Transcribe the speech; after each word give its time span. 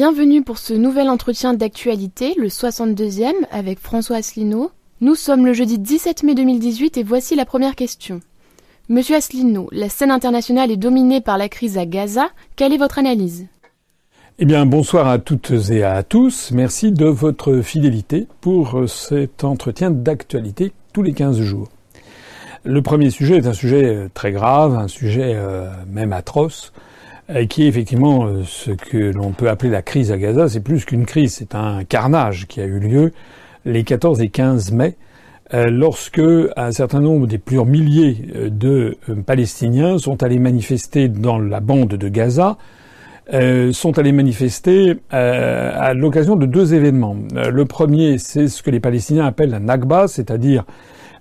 Bienvenue 0.00 0.44
pour 0.44 0.58
ce 0.58 0.74
nouvel 0.74 1.10
entretien 1.10 1.54
d'actualité, 1.54 2.34
le 2.38 2.46
62e, 2.46 3.32
avec 3.50 3.80
François 3.80 4.18
Asselineau. 4.18 4.70
Nous 5.00 5.16
sommes 5.16 5.44
le 5.44 5.52
jeudi 5.52 5.76
17 5.76 6.22
mai 6.22 6.36
2018 6.36 6.98
et 6.98 7.02
voici 7.02 7.34
la 7.34 7.44
première 7.44 7.74
question. 7.74 8.20
Monsieur 8.88 9.16
Asselineau, 9.16 9.68
la 9.72 9.88
scène 9.88 10.12
internationale 10.12 10.70
est 10.70 10.76
dominée 10.76 11.20
par 11.20 11.36
la 11.36 11.48
crise 11.48 11.78
à 11.78 11.84
Gaza. 11.84 12.28
Quelle 12.54 12.72
est 12.72 12.78
votre 12.78 13.00
analyse? 13.00 13.48
Eh 14.38 14.44
bien, 14.44 14.66
bonsoir 14.66 15.08
à 15.08 15.18
toutes 15.18 15.50
et 15.68 15.82
à 15.82 16.04
tous. 16.04 16.52
Merci 16.52 16.92
de 16.92 17.06
votre 17.06 17.60
fidélité 17.60 18.28
pour 18.40 18.88
cet 18.88 19.42
entretien 19.42 19.90
d'actualité 19.90 20.70
tous 20.92 21.02
les 21.02 21.12
15 21.12 21.40
jours. 21.40 21.66
Le 22.62 22.82
premier 22.82 23.10
sujet 23.10 23.38
est 23.38 23.48
un 23.48 23.52
sujet 23.52 23.84
euh, 23.84 24.08
très 24.14 24.30
grave, 24.30 24.76
un 24.76 24.86
sujet 24.86 25.32
euh, 25.34 25.68
même 25.88 26.12
atroce, 26.12 26.72
qui 27.48 27.64
est 27.64 27.66
effectivement 27.66 28.26
ce 28.44 28.70
que 28.70 29.12
l'on 29.12 29.32
peut 29.32 29.48
appeler 29.48 29.70
la 29.70 29.82
crise 29.82 30.12
à 30.12 30.18
Gaza. 30.18 30.48
C'est 30.48 30.60
plus 30.60 30.84
qu'une 30.84 31.04
crise, 31.04 31.34
c'est 31.34 31.54
un 31.54 31.84
carnage 31.84 32.46
qui 32.46 32.60
a 32.60 32.64
eu 32.64 32.78
lieu 32.78 33.12
les 33.64 33.84
14 33.84 34.20
et 34.22 34.28
15 34.28 34.72
mai, 34.72 34.96
lorsque 35.52 36.22
un 36.56 36.70
certain 36.72 37.00
nombre 37.00 37.26
des 37.26 37.38
plusieurs 37.38 37.66
milliers 37.66 38.16
de 38.50 38.96
Palestiniens 39.26 39.98
sont 39.98 40.22
allés 40.22 40.38
manifester 40.38 41.08
dans 41.08 41.38
la 41.38 41.60
bande 41.60 41.88
de 41.88 42.08
Gaza, 42.08 42.56
euh, 43.34 43.72
sont 43.72 43.98
allés 43.98 44.12
manifester 44.12 44.96
euh, 45.12 45.72
à 45.74 45.92
l'occasion 45.92 46.34
de 46.34 46.46
deux 46.46 46.72
événements. 46.72 47.14
Euh, 47.36 47.50
le 47.50 47.66
premier, 47.66 48.16
c'est 48.16 48.48
ce 48.48 48.62
que 48.62 48.70
les 48.70 48.80
Palestiniens 48.80 49.26
appellent 49.26 49.50
la 49.50 49.60
Nakba, 49.60 50.08
c'est-à-dire 50.08 50.64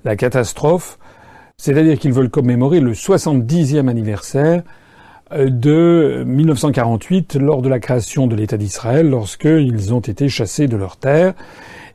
la 0.06 0.16
catastrophe, 0.16 1.00
c'est-à-dire 1.58 2.00
qu'ils 2.00 2.14
veulent 2.14 2.30
commémorer 2.30 2.80
le 2.80 2.94
70e 2.94 3.90
anniversaire 3.90 4.64
de 5.36 6.24
1948 6.26 7.36
lors 7.36 7.62
de 7.62 7.70
la 7.70 7.80
création 7.80 8.28
de 8.28 8.36
l'État 8.36 8.58
d'Israël, 8.58 9.10
lorsqu'ils 9.10 9.94
ont 9.94 10.00
été 10.00 10.30
chassés 10.30 10.68
de 10.68 10.78
leur 10.78 10.98
terre 10.98 11.34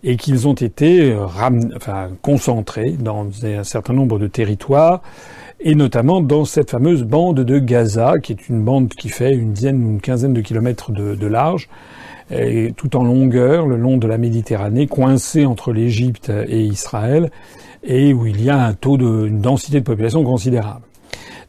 et 0.05 0.17
qu'ils 0.17 0.49
ont 0.49 0.55
été 0.55 1.17
enfin, 1.17 2.09
concentrés 2.23 2.97
dans 2.99 3.27
un 3.45 3.65
certain 3.65 3.93
nombre 3.93 4.19
de 4.19 4.27
territoires 4.27 5.03
et 5.65 5.75
notamment 5.75 6.21
dans 6.21 6.45
cette 6.45 6.71
fameuse 6.71 7.05
bande 7.05 7.41
de 7.41 7.59
Gaza, 7.59 8.19
qui 8.19 8.33
est 8.33 8.49
une 8.49 8.65
bande 8.65 8.89
qui 8.89 9.09
fait 9.09 9.35
une 9.35 9.53
dizaine 9.53 9.85
ou 9.85 9.91
une 9.91 10.01
quinzaine 10.01 10.33
de 10.33 10.41
kilomètres 10.41 10.91
de, 10.91 11.27
large, 11.27 11.69
et 12.31 12.73
tout 12.77 12.97
en 12.97 13.05
longueur, 13.05 13.67
le 13.67 13.77
long 13.77 13.97
de 13.97 14.07
la 14.09 14.19
Méditerranée, 14.19 14.87
coincée 14.87 15.47
entre 15.47 15.73
l'Égypte 15.73 16.31
et 16.49 16.63
Israël, 16.63 17.31
et 17.85 18.13
où 18.13 18.27
il 18.27 18.43
y 18.43 18.51
a 18.51 18.59
un 18.59 18.75
taux 18.75 18.97
de, 18.97 19.27
une 19.27 19.41
densité 19.41 19.81
de 19.81 19.85
population 19.85 20.25
considérable. 20.25 20.83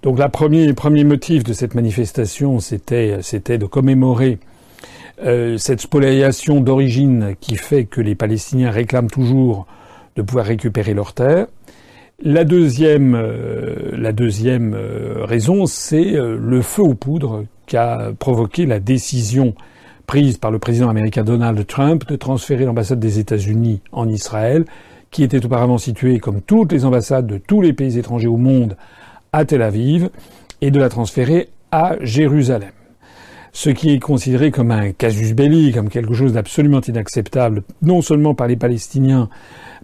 Donc 0.01 0.19
le 0.19 0.27
premier, 0.29 0.73
premier 0.73 1.03
motif 1.03 1.43
de 1.43 1.53
cette 1.53 1.75
manifestation, 1.75 2.59
c'était, 2.59 3.17
de 3.57 3.65
commémorer 3.65 4.39
euh, 5.23 5.57
cette 5.57 5.81
spoliation 5.81 6.59
d'origine 6.59 7.35
qui 7.39 7.55
fait 7.55 7.85
que 7.85 8.01
les 8.01 8.15
Palestiniens 8.15 8.71
réclament 8.71 9.09
toujours 9.09 9.65
de 10.15 10.21
pouvoir 10.21 10.45
récupérer 10.45 10.93
leurs 10.93 11.13
terres. 11.13 11.47
La 12.21 12.43
deuxième, 12.43 13.15
euh, 13.15 13.91
la 13.97 14.11
euh, 14.11 15.25
raison, 15.25 15.65
c'est 15.65 16.11
le 16.13 16.61
feu 16.61 16.83
aux 16.83 16.95
poudres 16.95 17.45
qu'a 17.65 18.11
provoqué 18.17 18.65
la 18.65 18.79
décision 18.79 19.55
prise 20.05 20.37
par 20.37 20.51
le 20.51 20.59
président 20.59 20.89
américain 20.89 21.23
Donald 21.23 21.65
Trump 21.65 22.05
de 22.07 22.15
transférer 22.15 22.65
l'ambassade 22.65 22.99
des 22.99 23.19
États-Unis 23.19 23.81
en 23.91 24.07
Israël, 24.07 24.65
qui 25.11 25.23
était 25.23 25.45
auparavant 25.45 25.77
située, 25.77 26.19
comme 26.19 26.41
toutes 26.41 26.71
les 26.71 26.85
ambassades 26.85 27.27
de 27.27 27.37
tous 27.37 27.61
les 27.61 27.73
pays 27.73 27.97
étrangers 27.97 28.27
au 28.27 28.37
monde, 28.37 28.75
à 29.33 29.45
Tel 29.45 29.61
Aviv, 29.61 30.09
et 30.61 30.71
de 30.71 30.79
la 30.79 30.87
transférer 30.87 31.49
à 31.71 31.97
Jérusalem. 32.01 32.71
Ce 33.51 33.69
qui 33.69 33.91
est 33.91 33.99
considéré 33.99 34.49
comme 34.49 34.71
un 34.71 34.93
casus 34.93 35.33
belli, 35.33 35.73
comme 35.73 35.89
quelque 35.89 36.13
chose 36.13 36.33
d'absolument 36.33 36.81
inacceptable, 36.81 37.63
non 37.81 38.01
seulement 38.01 38.33
par 38.33 38.47
les 38.47 38.55
Palestiniens, 38.55 39.29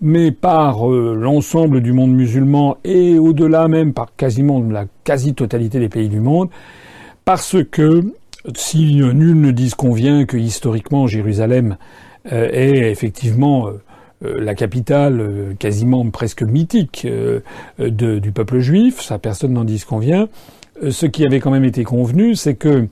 mais 0.01 0.31
par 0.31 0.89
euh, 0.89 1.15
l'ensemble 1.19 1.81
du 1.81 1.91
monde 1.91 2.11
musulman 2.11 2.77
et 2.83 3.19
au-delà 3.19 3.67
même 3.67 3.93
par 3.93 4.15
quasiment 4.15 4.61
la 4.61 4.85
quasi-totalité 5.03 5.79
des 5.79 5.89
pays 5.89 6.09
du 6.09 6.19
monde, 6.21 6.49
parce 7.25 7.57
que 7.69 8.13
si 8.55 8.95
nul 8.95 9.39
ne 9.39 9.51
disconvient 9.51 10.25
que 10.25 10.37
historiquement 10.37 11.07
Jérusalem 11.07 11.77
euh, 12.31 12.49
est 12.51 12.89
effectivement 12.89 13.67
euh, 13.67 13.83
la 14.21 14.53
capitale 14.55 15.55
quasiment 15.59 16.09
presque 16.09 16.43
mythique 16.43 17.07
du 17.77 18.31
peuple 18.31 18.59
juif, 18.59 19.01
ça 19.01 19.17
personne 19.19 19.53
n'en 19.53 19.63
disconvient, 19.63 20.27
ce 20.89 21.05
qui 21.05 21.25
avait 21.25 21.39
quand 21.39 21.51
même 21.51 21.65
été 21.65 21.83
convenu, 21.83 22.35
c'est 22.35 22.55
que 22.55 22.87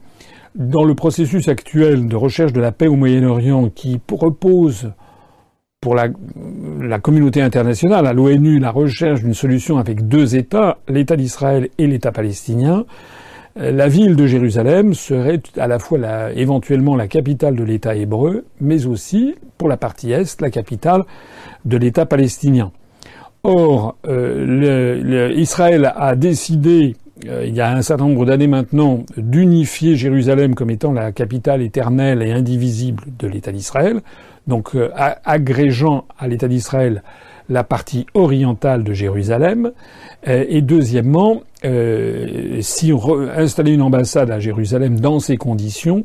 dans 0.56 0.84
le 0.84 0.96
processus 0.96 1.48
actuel 1.48 2.08
de 2.08 2.16
recherche 2.16 2.54
de 2.54 2.60
la 2.60 2.72
paix 2.72 2.88
au 2.88 2.96
Moyen-Orient 2.96 3.70
qui 3.70 4.00
repose 4.12 4.92
pour 5.80 5.94
la, 5.94 6.08
la 6.82 7.00
communauté 7.00 7.42
internationale, 7.42 8.08
à 8.08 8.14
l'ONU, 8.14 8.60
la 8.60 8.72
recherche 8.72 9.22
d'une 9.22 9.36
solution 9.36 9.78
avec 9.78 10.08
deux 10.08 10.36
États, 10.36 10.80
l'État 10.88 11.16
d'Israël 11.16 11.70
et 11.78 11.86
l'État 11.86 12.12
palestinien, 12.12 12.80
euh, 12.80 12.84
la 13.60 13.88
ville 13.88 14.16
de 14.16 14.28
Jérusalem 14.28 14.94
serait 14.94 15.42
à 15.58 15.68
la 15.68 15.80
fois 15.80 16.00
éventuellement 16.36 16.96
la 16.96 17.08
capitale 17.08 17.56
de 17.56 17.64
l'État 17.64 17.96
hébreu, 17.96 18.46
mais 18.62 18.86
aussi, 18.86 19.36
pour 19.58 19.68
la 19.68 19.78
partie 19.78 20.12
Est, 20.12 20.42
la 20.42 20.50
capitale 20.50 21.04
de 21.66 21.78
l'État 21.78 22.06
palestinien. 22.06 22.72
Or, 23.44 23.96
euh, 24.08 25.32
Israël 25.36 25.92
a 25.96 26.16
décidé, 26.16 26.96
euh, 27.28 27.46
il 27.48 27.56
y 27.56 27.62
a 27.62 27.72
un 27.72 27.82
certain 27.82 28.08
nombre 28.08 28.26
d'années 28.26 28.48
maintenant, 28.48 29.04
d'unifier 29.16 29.96
Jérusalem 29.96 30.56
comme 30.56 30.70
étant 30.70 30.92
la 30.92 31.12
capitale 31.12 31.62
éternelle 31.62 32.22
et 32.22 32.32
indivisible 32.32 33.04
de 33.18 33.28
l'État 33.28 33.52
d'Israël, 33.52 34.02
donc 34.48 34.76
euh, 34.76 34.90
agrégeant 35.24 36.06
à 36.20 36.28
l'État 36.28 36.48
d'Israël 36.48 37.04
la 37.50 37.64
partie 37.64 38.06
orientale 38.14 38.84
de 38.84 38.94
Jérusalem, 38.94 39.72
euh, 40.28 40.46
et 40.48 40.62
deuxièmement, 40.62 41.44
euh, 41.66 42.60
si 42.62 42.92
on 42.94 43.20
installer 43.30 43.74
une 43.74 43.82
ambassade 43.82 44.32
à 44.32 44.40
Jérusalem 44.40 45.00
dans 45.00 45.20
ces 45.20 45.38
conditions, 45.38 46.04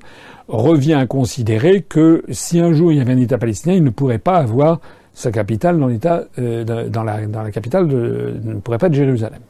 revient 0.49 0.95
à 0.95 1.07
considérer 1.07 1.83
que 1.83 2.23
si 2.31 2.61
un 2.61 2.73
jour 2.73 2.93
il 2.93 2.99
y 2.99 3.01
avait 3.01 3.13
un 3.13 3.19
État 3.19 3.39
palestinien, 3.39 3.77
il 3.77 3.85
ne 3.85 3.91
pourrait 3.91 4.19
pas 4.19 4.37
avoir 4.37 4.81
sa 5.15 5.31
capitale 5.31 5.79
dans 5.79 5.89
l'État, 5.89 6.25
dans, 6.39 7.05
la, 7.05 7.27
dans 7.27 7.43
la 7.43 7.51
capitale 7.51 7.87
de, 7.87 8.35
ne 8.43 8.55
pourrait 8.55 8.79
pas 8.79 8.87
être 8.87 8.95
Jérusalem. 8.95 9.41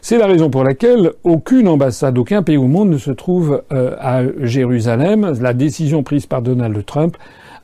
C'est 0.00 0.16
la 0.16 0.26
raison 0.26 0.48
pour 0.48 0.64
laquelle 0.64 1.12
aucune 1.22 1.68
ambassade, 1.68 2.16
aucun 2.16 2.42
pays 2.42 2.56
au 2.56 2.66
monde 2.66 2.88
ne 2.88 2.96
se 2.96 3.10
trouve 3.10 3.62
à 3.70 4.22
Jérusalem. 4.40 5.36
La 5.40 5.52
décision 5.52 6.02
prise 6.02 6.24
par 6.24 6.40
Donald 6.40 6.82
Trump 6.86 7.18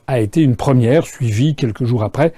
a 0.06 0.20
été 0.20 0.42
une 0.42 0.56
première, 0.56 1.06
suivie 1.06 1.54
quelques 1.54 1.84
jours 1.84 2.02
après 2.02 2.34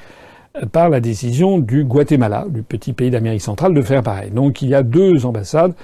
par 0.73 0.89
la 0.89 1.01
décision 1.01 1.59
du 1.59 1.85
Guatemala, 1.85 2.47
du 2.49 2.63
petit 2.63 2.93
pays 2.93 3.11
d'Amérique 3.11 3.43
centrale, 3.43 3.75
de 3.75 3.83
faire 3.83 4.03
pareil. 4.03 4.31
Donc 4.31 4.63
il 4.63 4.69
y 4.69 4.75
a 4.75 4.83
deux 4.83 5.25
ambassades 5.27 5.75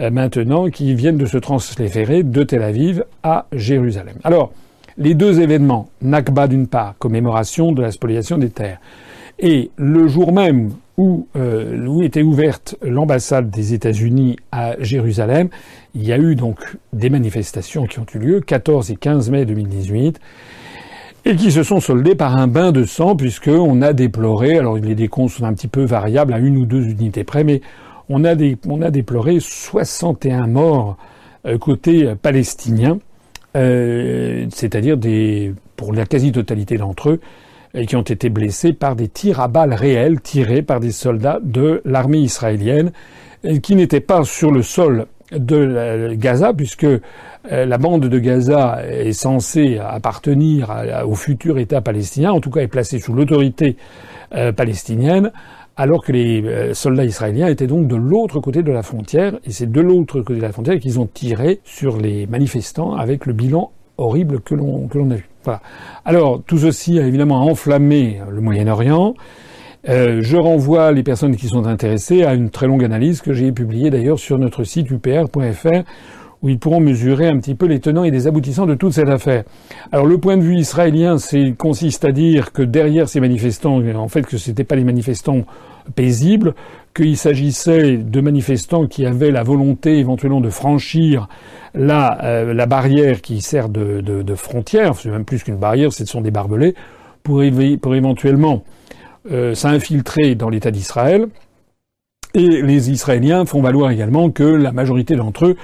euh, 0.00 0.10
maintenant 0.10 0.68
qui 0.68 0.94
viennent 0.94 1.18
de 1.18 1.26
se 1.26 1.38
transférer 1.38 2.22
de 2.22 2.42
Tel 2.42 2.62
Aviv 2.62 3.04
à 3.22 3.46
Jérusalem. 3.52 4.16
Alors, 4.24 4.52
les 4.98 5.14
deux 5.14 5.40
événements, 5.40 5.88
Nakba 6.00 6.48
d'une 6.48 6.66
part, 6.66 6.94
commémoration 6.98 7.72
de 7.72 7.82
la 7.82 7.90
spoliation 7.90 8.38
des 8.38 8.48
terres, 8.48 8.78
et 9.38 9.70
le 9.76 10.08
jour 10.08 10.32
même 10.32 10.72
où, 10.96 11.28
euh, 11.36 11.86
où 11.86 12.02
était 12.02 12.22
ouverte 12.22 12.76
l'ambassade 12.82 13.50
des 13.50 13.74
États-Unis 13.74 14.36
à 14.50 14.74
Jérusalem, 14.80 15.50
il 15.94 16.06
y 16.06 16.12
a 16.12 16.18
eu 16.18 16.34
donc 16.34 16.58
des 16.94 17.10
manifestations 17.10 17.86
qui 17.86 17.98
ont 17.98 18.06
eu 18.14 18.18
lieu, 18.18 18.40
14 18.40 18.90
et 18.90 18.96
15 18.96 19.30
mai 19.30 19.44
2018, 19.44 20.20
et 21.26 21.34
qui 21.34 21.50
se 21.50 21.64
sont 21.64 21.80
soldés 21.80 22.14
par 22.14 22.36
un 22.36 22.46
bain 22.46 22.70
de 22.70 22.84
sang, 22.84 23.16
puisqu'on 23.16 23.82
a 23.82 23.92
déploré, 23.92 24.58
alors 24.58 24.76
les 24.76 24.94
décomptes 24.94 25.32
sont 25.32 25.44
un 25.44 25.54
petit 25.54 25.66
peu 25.66 25.82
variables 25.82 26.32
à 26.32 26.38
une 26.38 26.56
ou 26.56 26.66
deux 26.66 26.84
unités 26.88 27.24
près, 27.24 27.42
mais 27.42 27.62
on 28.08 28.24
a, 28.24 28.36
on 28.68 28.80
a 28.80 28.92
déploré 28.92 29.38
61 29.40 30.46
morts 30.46 30.96
euh, 31.44 31.58
côté 31.58 32.14
palestinien, 32.22 33.00
euh, 33.56 34.46
c'est-à-dire 34.50 34.96
pour 35.74 35.92
la 35.92 36.06
quasi-totalité 36.06 36.78
d'entre 36.78 37.10
eux, 37.10 37.20
et 37.74 37.86
qui 37.86 37.96
ont 37.96 38.02
été 38.02 38.28
blessés 38.28 38.72
par 38.72 38.94
des 38.94 39.08
tirs 39.08 39.40
à 39.40 39.48
balles 39.48 39.74
réels 39.74 40.20
tirés 40.20 40.62
par 40.62 40.78
des 40.78 40.92
soldats 40.92 41.40
de 41.42 41.82
l'armée 41.84 42.18
israélienne, 42.18 42.92
qui 43.64 43.74
n'étaient 43.74 43.98
pas 43.98 44.22
sur 44.22 44.52
le 44.52 44.62
sol 44.62 45.06
de 45.32 46.14
Gaza, 46.14 46.52
puisque 46.52 46.84
euh, 46.84 47.00
la 47.50 47.78
bande 47.78 48.06
de 48.06 48.18
Gaza 48.18 48.78
est 48.86 49.12
censée 49.12 49.78
appartenir 49.78 50.70
au 51.06 51.14
futur 51.14 51.58
État 51.58 51.80
palestinien, 51.80 52.32
en 52.32 52.40
tout 52.40 52.50
cas 52.50 52.60
est 52.60 52.68
placée 52.68 52.98
sous 52.98 53.12
l'autorité 53.12 53.76
euh, 54.34 54.52
palestinienne, 54.52 55.32
alors 55.76 56.02
que 56.02 56.12
les 56.12 56.42
euh, 56.42 56.74
soldats 56.74 57.04
israéliens 57.04 57.48
étaient 57.48 57.66
donc 57.66 57.86
de 57.86 57.96
l'autre 57.96 58.40
côté 58.40 58.62
de 58.62 58.72
la 58.72 58.82
frontière, 58.82 59.34
et 59.44 59.50
c'est 59.50 59.70
de 59.70 59.80
l'autre 59.80 60.20
côté 60.20 60.38
de 60.38 60.42
la 60.42 60.52
frontière 60.52 60.78
qu'ils 60.78 60.98
ont 60.98 61.06
tiré 61.06 61.60
sur 61.64 61.98
les 61.98 62.26
manifestants 62.26 62.94
avec 62.94 63.26
le 63.26 63.32
bilan 63.32 63.72
horrible 63.98 64.40
que 64.40 64.54
l'on 64.54 64.88
a 65.10 65.14
vu. 65.14 65.28
Alors 66.04 66.42
tout 66.44 66.58
ceci 66.58 66.98
a 66.98 67.06
évidemment 67.06 67.46
enflammé 67.46 68.20
le 68.28 68.40
Moyen-Orient. 68.40 69.14
Euh, 69.88 70.18
je 70.20 70.36
renvoie 70.36 70.90
les 70.90 71.02
personnes 71.02 71.36
qui 71.36 71.46
sont 71.46 71.66
intéressées 71.66 72.24
à 72.24 72.34
une 72.34 72.50
très 72.50 72.66
longue 72.66 72.84
analyse 72.84 73.20
que 73.20 73.32
j'ai 73.32 73.52
publiée 73.52 73.90
d'ailleurs 73.90 74.18
sur 74.18 74.38
notre 74.38 74.64
site 74.64 74.90
upr.fr 74.90 75.82
où 76.42 76.48
ils 76.48 76.58
pourront 76.58 76.80
mesurer 76.80 77.28
un 77.28 77.38
petit 77.38 77.54
peu 77.54 77.66
les 77.66 77.80
tenants 77.80 78.04
et 78.04 78.10
les 78.10 78.26
aboutissants 78.26 78.66
de 78.66 78.74
toute 78.74 78.92
cette 78.92 79.08
affaire. 79.08 79.44
Alors 79.90 80.06
le 80.06 80.18
point 80.18 80.36
de 80.36 80.42
vue 80.42 80.56
israélien, 80.56 81.18
c'est 81.18 81.54
consiste 81.56 82.04
à 82.04 82.12
dire 82.12 82.52
que 82.52 82.62
derrière 82.62 83.08
ces 83.08 83.20
manifestants, 83.20 83.80
en 83.80 84.08
fait, 84.08 84.22
que 84.22 84.36
c'était 84.36 84.64
pas 84.64 84.76
des 84.76 84.84
manifestants 84.84 85.42
paisibles, 85.94 86.54
qu'il 86.94 87.16
s'agissait 87.16 87.96
de 87.96 88.20
manifestants 88.20 88.86
qui 88.86 89.06
avaient 89.06 89.30
la 89.30 89.44
volonté 89.44 89.98
éventuellement 89.98 90.40
de 90.40 90.50
franchir 90.50 91.28
la, 91.74 92.22
euh, 92.24 92.52
la 92.52 92.66
barrière 92.66 93.22
qui 93.22 93.40
sert 93.40 93.68
de, 93.68 94.00
de, 94.00 94.22
de 94.22 94.34
frontière, 94.34 94.94
c'est 94.94 95.10
même 95.10 95.24
plus 95.24 95.42
qu'une 95.42 95.56
barrière, 95.56 95.92
ce 95.92 96.04
sont 96.04 96.20
des 96.20 96.30
barbelés, 96.30 96.74
pour 97.22 97.42
éventuellement 97.42 98.62
euh, 99.30 99.54
s'infiltrer 99.54 100.34
dans 100.34 100.48
l'État 100.48 100.70
d'Israël. 100.70 101.26
Et 102.34 102.62
les 102.62 102.90
Israéliens 102.90 103.46
font 103.46 103.62
valoir 103.62 103.90
également 103.90 104.30
que 104.30 104.44
la 104.44 104.72
majorité 104.72 105.16
d'entre 105.16 105.46
eux 105.46 105.56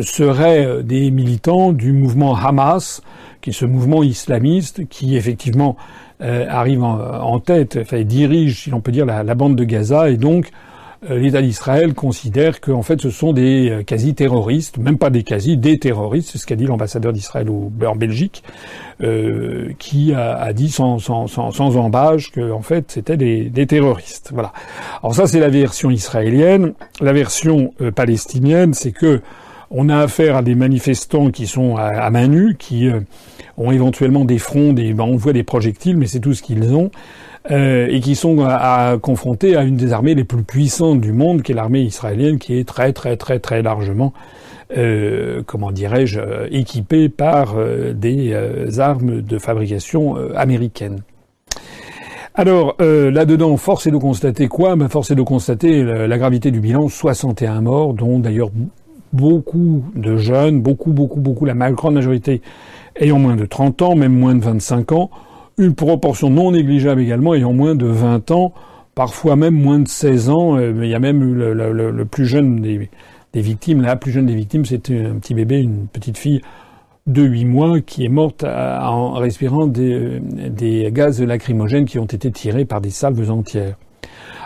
seraient 0.00 0.66
euh, 0.66 0.82
des 0.82 1.10
militants 1.10 1.72
du 1.72 1.92
mouvement 1.92 2.34
Hamas, 2.34 3.02
qui 3.40 3.50
est 3.50 3.52
ce 3.52 3.66
mouvement 3.66 4.02
islamiste 4.02 4.88
qui 4.88 5.16
effectivement 5.16 5.76
euh, 6.22 6.46
arrive 6.48 6.82
en, 6.82 7.38
tête, 7.40 7.78
enfin 7.80 8.02
dirige, 8.02 8.62
si 8.62 8.70
l'on 8.70 8.80
peut 8.80 8.92
dire, 8.92 9.04
la, 9.04 9.22
la, 9.22 9.34
bande 9.34 9.56
de 9.56 9.64
Gaza, 9.64 10.08
et 10.10 10.16
donc 10.16 10.50
l'État 11.08 11.42
d'Israël 11.42 11.94
considère 11.94 12.60
qu'en 12.60 12.82
fait 12.82 13.00
ce 13.00 13.10
sont 13.10 13.32
des 13.32 13.70
euh, 13.70 13.82
quasi-terroristes, 13.82 14.78
même 14.78 14.98
pas 14.98 15.10
des 15.10 15.22
quasi, 15.22 15.56
des 15.56 15.78
terroristes, 15.78 16.30
c'est 16.32 16.38
ce 16.38 16.46
qu'a 16.46 16.56
dit 16.56 16.66
l'ambassadeur 16.66 17.12
d'Israël 17.12 17.48
en 17.50 17.96
Belgique, 17.96 18.42
euh, 19.02 19.70
qui 19.78 20.14
a, 20.14 20.34
a 20.36 20.52
dit 20.52 20.70
sans, 20.70 20.98
sans, 20.98 21.26
sans, 21.26 21.50
sans 21.50 21.76
embâche 21.76 22.30
que 22.30 22.50
en 22.52 22.62
fait 22.62 22.92
c'était 22.92 23.16
des, 23.16 23.44
des, 23.44 23.66
terroristes. 23.66 24.30
Voilà. 24.32 24.52
Alors 25.02 25.14
ça 25.14 25.26
c'est 25.26 25.40
la 25.40 25.48
version 25.50 25.90
israélienne. 25.90 26.74
La 27.00 27.12
version 27.12 27.74
euh, 27.80 27.90
palestinienne, 27.90 28.74
c'est 28.74 28.92
que 28.92 29.20
on 29.70 29.88
a 29.88 29.98
affaire 29.98 30.36
à 30.36 30.42
des 30.42 30.54
manifestants 30.54 31.30
qui 31.30 31.46
sont 31.46 31.76
à, 31.76 31.86
à 31.86 32.10
main 32.10 32.28
nue, 32.28 32.54
qui 32.56 32.88
ont 33.56 33.72
éventuellement 33.72 34.24
des 34.24 34.38
fronts, 34.38 34.72
des, 34.72 34.92
ben, 34.92 35.04
on 35.04 35.16
voit 35.16 35.32
des 35.32 35.42
projectiles, 35.42 35.96
mais 35.96 36.06
c'est 36.06 36.20
tout 36.20 36.34
ce 36.34 36.42
qu'ils 36.42 36.74
ont. 36.74 36.90
Euh, 37.50 37.88
et 37.90 38.00
qui 38.00 38.14
sont 38.14 38.42
à, 38.42 38.96
confrontés 38.98 39.54
à 39.54 39.64
une 39.64 39.76
des 39.76 39.92
armées 39.92 40.14
les 40.14 40.24
plus 40.24 40.42
puissantes 40.42 41.02
du 41.02 41.12
monde, 41.12 41.42
qui 41.42 41.52
est 41.52 41.54
l'armée 41.54 41.82
israélienne, 41.82 42.38
qui 42.38 42.58
est 42.58 42.66
très 42.66 42.94
très 42.94 43.18
très 43.18 43.38
très 43.38 43.60
largement, 43.60 44.14
euh, 44.78 45.42
comment 45.44 45.70
dirais-je, 45.70 46.20
euh, 46.20 46.48
équipée 46.50 47.10
par 47.10 47.56
des 47.94 48.34
armes 48.78 49.20
de 49.20 49.38
fabrication 49.38 50.16
américaine. 50.34 51.00
Alors 52.34 52.76
là-dedans, 52.80 53.58
force 53.58 53.86
est 53.86 53.90
de 53.90 53.98
constater 53.98 54.48
quoi? 54.48 54.74
Ben, 54.74 54.88
Force 54.88 55.10
est 55.10 55.14
de 55.14 55.22
constater 55.22 55.84
la, 55.84 56.06
la 56.08 56.18
gravité 56.18 56.50
du 56.50 56.60
bilan, 56.60 56.88
61 56.88 57.60
morts, 57.60 57.92
dont 57.92 58.20
d'ailleurs 58.20 58.50
beaucoup 59.12 59.84
de 59.94 60.16
jeunes, 60.16 60.62
beaucoup, 60.62 60.92
beaucoup, 60.92 61.20
beaucoup, 61.20 61.44
la 61.44 61.54
grande 61.72 61.94
majorité 61.94 62.40
ayant 62.96 63.18
moins 63.18 63.36
de 63.36 63.44
30 63.44 63.82
ans, 63.82 63.94
même 63.96 64.14
moins 64.18 64.34
de 64.34 64.42
25 64.42 64.92
ans, 64.92 65.10
une 65.58 65.74
proportion 65.74 66.30
non 66.30 66.52
négligeable 66.52 67.00
également 67.00 67.34
ayant 67.34 67.52
moins 67.52 67.74
de 67.74 67.86
20 67.86 68.30
ans, 68.30 68.52
parfois 68.94 69.36
même 69.36 69.54
moins 69.54 69.78
de 69.78 69.88
16 69.88 70.30
ans. 70.30 70.56
Euh, 70.56 70.72
il 70.82 70.88
y 70.88 70.94
a 70.94 70.98
même 70.98 71.22
eu 71.22 71.34
le, 71.34 72.04
plus 72.04 72.26
jeune 72.26 72.60
des, 72.60 72.88
victimes, 73.34 73.82
la 73.82 73.96
plus 73.96 74.12
jeune 74.12 74.26
des 74.26 74.34
victimes, 74.34 74.64
c'était 74.64 75.04
un 75.04 75.16
petit 75.16 75.34
bébé, 75.34 75.60
une 75.60 75.86
petite 75.86 76.18
fille 76.18 76.40
de 77.06 77.22
8 77.22 77.44
mois 77.44 77.80
qui 77.80 78.04
est 78.04 78.08
morte 78.08 78.44
en 78.44 79.12
respirant 79.12 79.66
des, 79.66 80.20
des 80.20 80.90
gaz 80.90 81.20
lacrymogènes 81.20 81.84
qui 81.84 81.98
ont 81.98 82.06
été 82.06 82.30
tirés 82.30 82.64
par 82.64 82.80
des 82.80 82.90
salves 82.90 83.30
entières. 83.30 83.76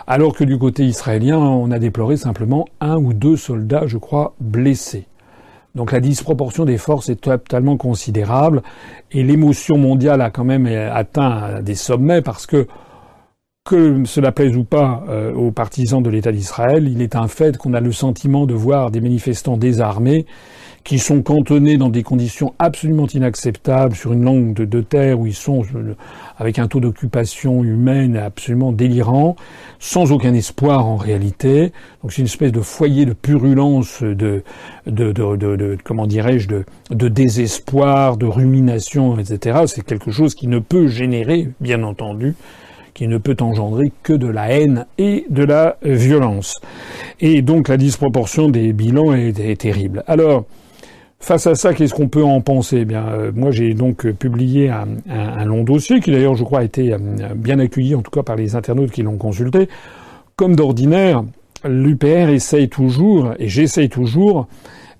Alors 0.07 0.35
que 0.35 0.43
du 0.43 0.57
côté 0.57 0.85
israélien, 0.85 1.37
on 1.37 1.69
a 1.69 1.77
déploré 1.77 2.17
simplement 2.17 2.65
un 2.81 2.97
ou 2.97 3.13
deux 3.13 3.37
soldats, 3.37 3.85
je 3.85 3.97
crois, 3.99 4.33
blessés. 4.39 5.05
Donc 5.75 5.91
la 5.91 5.99
disproportion 5.99 6.65
des 6.65 6.77
forces 6.77 7.09
est 7.09 7.21
totalement 7.21 7.77
considérable. 7.77 8.61
Et 9.11 9.23
l'émotion 9.23 9.77
mondiale 9.77 10.21
a 10.21 10.29
quand 10.29 10.43
même 10.43 10.65
atteint 10.65 11.61
des 11.61 11.75
sommets 11.75 12.21
parce 12.21 12.45
que 12.45 12.67
que 13.69 14.03
cela 14.05 14.31
plaise 14.31 14.57
ou 14.57 14.63
pas 14.63 15.03
euh, 15.09 15.31
aux 15.33 15.51
partisans 15.51 16.01
de 16.01 16.09
l'État 16.09 16.31
d'Israël, 16.31 16.87
il 16.87 17.03
est 17.03 17.15
un 17.15 17.27
fait 17.27 17.55
qu'on 17.57 17.73
a 17.73 17.79
le 17.79 17.91
sentiment 17.91 18.47
de 18.47 18.55
voir 18.55 18.89
des 18.89 18.99
manifestants 18.99 19.57
désarmés 19.57 20.25
qui 20.83 20.99
sont 20.99 21.21
cantonnés 21.21 21.77
dans 21.77 21.89
des 21.89 22.03
conditions 22.03 22.53
absolument 22.57 23.07
inacceptables 23.07 23.95
sur 23.95 24.13
une 24.13 24.23
langue 24.23 24.53
de, 24.53 24.81
terre 24.81 25.19
où 25.19 25.27
ils 25.27 25.35
sont 25.35 25.63
avec 26.37 26.57
un 26.57 26.67
taux 26.67 26.79
d'occupation 26.79 27.63
humaine 27.63 28.15
absolument 28.17 28.71
délirant, 28.71 29.35
sans 29.79 30.11
aucun 30.11 30.33
espoir 30.33 30.87
en 30.87 30.95
réalité. 30.95 31.73
Donc 32.01 32.13
c'est 32.13 32.21
une 32.21 32.27
espèce 32.27 32.51
de 32.51 32.61
foyer 32.61 33.05
de 33.05 33.13
purulence, 33.13 34.01
de, 34.01 34.43
de, 34.87 35.11
de, 35.11 35.77
comment 35.83 36.07
dirais-je, 36.07 36.47
de, 36.47 37.07
désespoir, 37.07 38.17
de 38.17 38.25
rumination, 38.25 39.19
etc. 39.19 39.59
C'est 39.67 39.85
quelque 39.85 40.11
chose 40.11 40.33
qui 40.33 40.47
ne 40.47 40.59
peut 40.59 40.87
générer, 40.87 41.49
bien 41.59 41.83
entendu, 41.83 42.35
qui 42.93 43.07
ne 43.07 43.17
peut 43.17 43.37
engendrer 43.41 43.91
que 44.03 44.13
de 44.13 44.27
la 44.27 44.49
haine 44.49 44.85
et 44.97 45.25
de 45.29 45.43
la 45.43 45.77
violence. 45.83 46.55
Et 47.19 47.41
donc 47.41 47.67
la 47.67 47.77
disproportion 47.77 48.49
des 48.49 48.73
bilans 48.73 49.13
est 49.13 49.59
terrible. 49.59 50.03
Alors, 50.07 50.45
Face 51.21 51.47
à 51.47 51.55
ça, 51.55 51.73
qu'est-ce 51.73 51.93
qu'on 51.93 52.07
peut 52.07 52.23
en 52.23 52.39
penser? 52.39 52.79
Eh 52.81 52.85
Bien, 52.85 53.05
euh, 53.09 53.31
moi, 53.35 53.51
j'ai 53.51 53.73
donc 53.73 54.05
euh, 54.05 54.13
publié 54.13 54.69
un, 54.69 55.45
long 55.45 55.63
dossier 55.63 55.99
qui, 55.99 56.11
d'ailleurs, 56.11 56.35
je 56.35 56.43
crois, 56.45 56.59
a 56.59 56.63
été 56.63 56.93
euh, 56.93 56.97
bien 57.35 57.59
accueilli, 57.59 57.93
en 57.93 58.01
tout 58.01 58.09
cas 58.09 58.23
par 58.23 58.37
les 58.37 58.55
internautes 58.55 58.91
qui 58.91 59.03
l'ont 59.03 59.17
consulté. 59.17 59.67
Comme 60.37 60.55
d'ordinaire, 60.55 61.23
l'UPR 61.65 62.29
essaye 62.29 62.69
toujours, 62.69 63.33
et 63.37 63.49
j'essaye 63.49 63.89
toujours, 63.89 64.47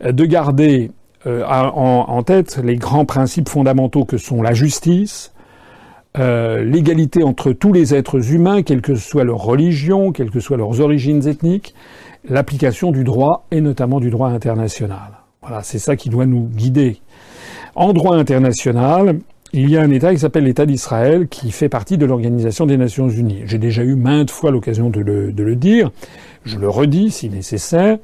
de 0.04 0.26
garder 0.26 0.92
en, 1.26 2.06
en, 2.08 2.24
tête 2.24 2.60
les 2.64 2.76
grands 2.76 3.06
principes 3.06 3.50
fondamentaux 3.50 4.06
que 4.06 4.18
sont 4.18 4.42
la 4.42 4.54
justice, 4.54 5.34
l'égalité 6.18 7.24
entre 7.24 7.54
tous 7.54 7.72
les 7.72 7.96
êtres 7.96 8.34
humains, 8.34 8.62
quelle 8.64 8.82
que 8.82 8.96
soit 8.96 9.24
leur 9.24 9.40
religion, 9.40 10.12
quelles 10.12 10.32
que 10.32 10.42
soient 10.42 10.58
leurs 10.58 10.82
origines 10.82 11.26
ethniques, 11.28 11.74
l'application 12.28 12.92
du 12.92 13.06
droit 13.06 13.46
et 13.52 13.62
notamment 13.62 14.00
du 14.02 14.10
droit 14.10 14.30
international. 14.30 15.19
Voilà, 15.42 15.64
c'est 15.64 15.80
ça 15.80 15.96
qui 15.96 16.10
doit 16.10 16.26
nous 16.26 16.48
guider. 16.48 17.00
En 17.76 17.94
droit 17.94 18.16
international, 18.16 19.20
il 19.54 19.70
y 19.70 19.78
a 19.78 19.82
un 19.82 19.90
État 19.90 20.14
qui 20.14 20.20
s'appelle 20.20 20.44
l'État 20.44 20.66
d'Israël 20.66 21.28
qui 21.28 21.52
fait 21.52 21.70
partie 21.70 21.98
de 21.98 22.06
l'Organisation 22.06 22.66
des 22.66 22.78
Nations 22.78 23.10
Unies. 23.10 23.44
J'ai 23.46 23.58
déjà 23.58 23.84
eu 23.84 23.96
maintes 23.96 24.32
fois 24.32 24.52
l'occasion 24.52 24.90
de 24.90 25.00
le, 25.00 25.56
dire. 25.56 25.92
Je 26.44 26.60
le 26.60 26.70
redis 26.70 27.12
si 27.12 27.30
nécessaire. 27.30 27.98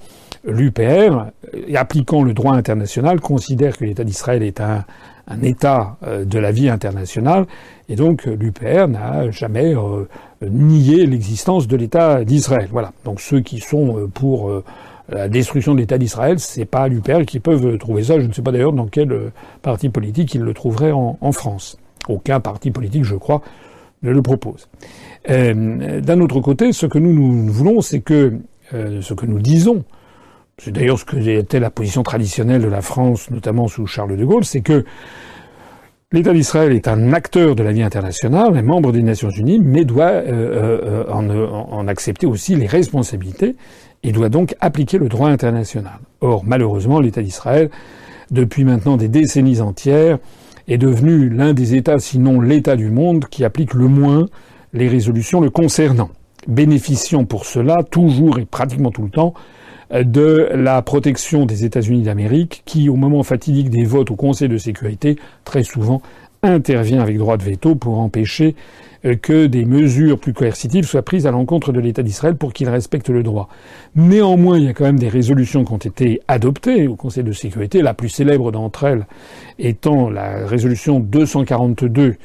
L'UPR, 0.48 0.81
euh, 0.81 1.75
appliquant 1.75 2.24
le 2.24 2.33
droit 2.33 2.53
international, 2.53 3.19
considère 3.19 3.77
que 3.77 3.83
l'État 3.83 4.03
d'Israël 4.03 4.43
est 4.43 4.62
un, 4.62 4.86
État 5.43 5.98
euh, 6.03 6.24
de 6.24 6.39
la 6.39 6.51
vie 6.51 6.69
internationale. 6.69 7.45
Et 7.89 7.95
donc 7.95 8.25
l'UPR 8.25 8.88
n'a 8.88 9.29
jamais 9.29 9.75
euh, 9.75 10.05
nié 10.41 11.05
l'existence 11.05 11.67
de 11.67 11.75
l'État 11.75 12.24
d'Israël. 12.24 12.69
Voilà. 12.71 12.93
Donc 13.03 13.19
ceux 13.19 13.41
qui 13.41 13.60
sont 13.60 14.10
pour 14.13 14.51
la 15.09 15.29
destruction 15.29 15.74
de 15.74 15.79
l'État 15.79 15.97
d'Israël, 15.97 16.39
c'est 16.39 16.65
pas 16.65 16.88
l'UPR 16.88 17.25
qui 17.25 17.39
peuvent 17.39 17.77
trouver 17.77 18.03
ça. 18.03 18.19
Je 18.19 18.25
ne 18.25 18.33
sais 18.33 18.41
pas 18.41 18.51
d'ailleurs 18.51 18.74
dans 18.74 18.88
quel 18.88 19.12
euh, 19.12 19.31
parti 19.62 19.89
politique 19.89 20.33
ils 20.33 20.41
le 20.41 20.53
trouveraient 20.53 20.91
en, 20.91 21.31
France. 21.31 21.77
Aucun 22.07 22.39
parti 22.39 22.71
politique, 22.71 23.03
je 23.03 23.15
crois, 23.15 23.41
ne 24.01 24.12
le 24.12 24.21
propose. 24.21 24.67
Euh, 25.29 26.01
D'un 26.01 26.21
autre 26.21 26.39
côté, 26.39 26.71
ce 26.71 26.85
que 26.85 26.97
nous, 26.97 27.13
nous 27.13 27.51
voulons, 27.51 27.81
c'est 27.81 28.01
que 28.01 28.39
euh, 28.74 29.01
ce 29.01 29.13
que 29.13 29.25
nous 29.25 29.39
disons, 29.39 29.83
c'est 30.57 30.71
d'ailleurs 30.71 30.97
ce 30.97 31.05
que 31.05 31.17
était 31.17 31.59
la 31.59 31.69
position 31.69 32.01
traditionnelle 32.01 32.62
de 32.62 32.67
la 32.67 32.81
France, 32.81 33.29
notamment 33.29 33.67
sous 33.67 33.85
Charles 33.85 34.17
de 34.17 34.25
Gaulle, 34.25 34.45
c'est 34.45 34.62
que 34.62 34.85
L'État 36.12 36.33
d'Israël 36.33 36.71
est 36.71 36.88
un 36.88 37.12
acteur 37.12 37.55
de 37.55 37.63
la 37.63 37.74
vie 37.74 37.81
internationale, 37.81 38.55
un 38.55 38.62
membre 38.62 38.93
des 38.93 39.01
Nations 39.01 39.31
Unies, 39.31 39.59
mais 39.59 39.83
doit 39.83 40.21
en, 41.09 41.88
accepter 41.88 42.25
aussi 42.25 42.55
les 42.55 42.67
responsabilités 42.67 43.55
il 44.05 44.13
doit 44.13 44.29
donc 44.29 44.55
appliquer 44.62 45.00
le 45.00 45.09
droit 45.09 45.29
international. 45.29 46.00
Or, 46.21 46.43
malheureusement, 46.45 47.00
l'État 47.00 47.24
d'Israël, 47.24 47.71
depuis 48.29 48.63
maintenant 48.63 48.97
des 48.97 49.07
décennies 49.07 49.62
entières, 49.62 50.19
est 50.67 50.77
devenu 50.77 51.27
l'un 51.29 51.53
des 51.53 51.75
États, 51.75 51.97
sinon 51.97 52.39
l'État 52.39 52.75
du 52.75 52.91
monde, 52.91 53.25
qui 53.25 53.43
applique 53.43 53.74
le 53.74 53.88
moins 53.88 54.27
les 54.74 54.88
résolutions 54.88 55.41
le 55.41 55.50
concernant, 55.50 56.09
bénéficiant 56.47 57.25
pour 57.25 57.45
cela 57.45 57.81
toujours 57.83 58.38
et 58.38 58.45
pratiquement 58.45 58.91
tout 58.91 59.03
le 59.03 59.09
temps 59.09 59.33
de 59.91 60.50
la 60.53 60.81
protection 60.81 61.45
des 61.45 61.65
États-Unis 61.65 62.03
d'Amérique, 62.03 62.62
qui, 62.65 62.89
au 62.89 62.95
moment 62.95 63.24
fatidique 63.24 63.69
des 63.69 63.85
votes 63.85 64.12
au 64.12 64.15
Conseil 64.15 64.50
de 64.50 64.57
sécurité, 64.57 65.17
très 65.45 65.63
souvent 65.63 66.01
intervient 66.43 67.01
avec 67.01 67.17
droit 67.17 67.38
de 67.38 67.43
veto 67.43 67.75
pour 67.75 68.00
empêcher 68.00 68.55
que 69.13 69.45
des 69.45 69.65
mesures 69.65 70.19
plus 70.19 70.33
coercitives 70.33 70.85
soient 70.85 71.03
prises 71.03 71.27
à 71.27 71.31
l'encontre 71.31 71.71
de 71.71 71.79
l'État 71.79 72.01
d'Israël 72.01 72.35
pour 72.35 72.53
qu'il 72.53 72.69
respecte 72.69 73.09
le 73.09 73.24
droit. 73.24 73.50
Néanmoins, 73.95 74.57
il 74.57 74.65
y 74.65 74.67
a 74.67 74.74
quand 74.74 74.85
même 74.85 75.00
des 75.00 75.09
résolutions 75.09 75.63
qui 75.63 75.74
ont 75.74 75.77
été 75.77 76.21
adoptées 76.27 76.88
au 76.88 76.95
Conseil 76.95 77.24
de 77.24 77.31
sécurité, 77.31 77.81
la 77.81 77.93
plus 77.93 78.09
célèbre 78.09 78.51
d'entre 78.51 78.85
elles 78.85 79.05
étant 79.59 80.09
la 80.09 80.45
résolution 80.47 81.00
242 81.00 82.15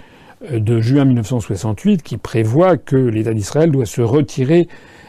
euh, 0.51 0.59
de 0.59 0.81
juin 0.81 1.05
1968 1.05 2.03
qui 2.03 2.17
prévoit 2.17 2.77
que 2.77 2.97
l'État 2.97 3.35
d'Israël 3.35 3.71
doit 3.71 3.87
se 3.87 4.01
retirer 4.01 4.69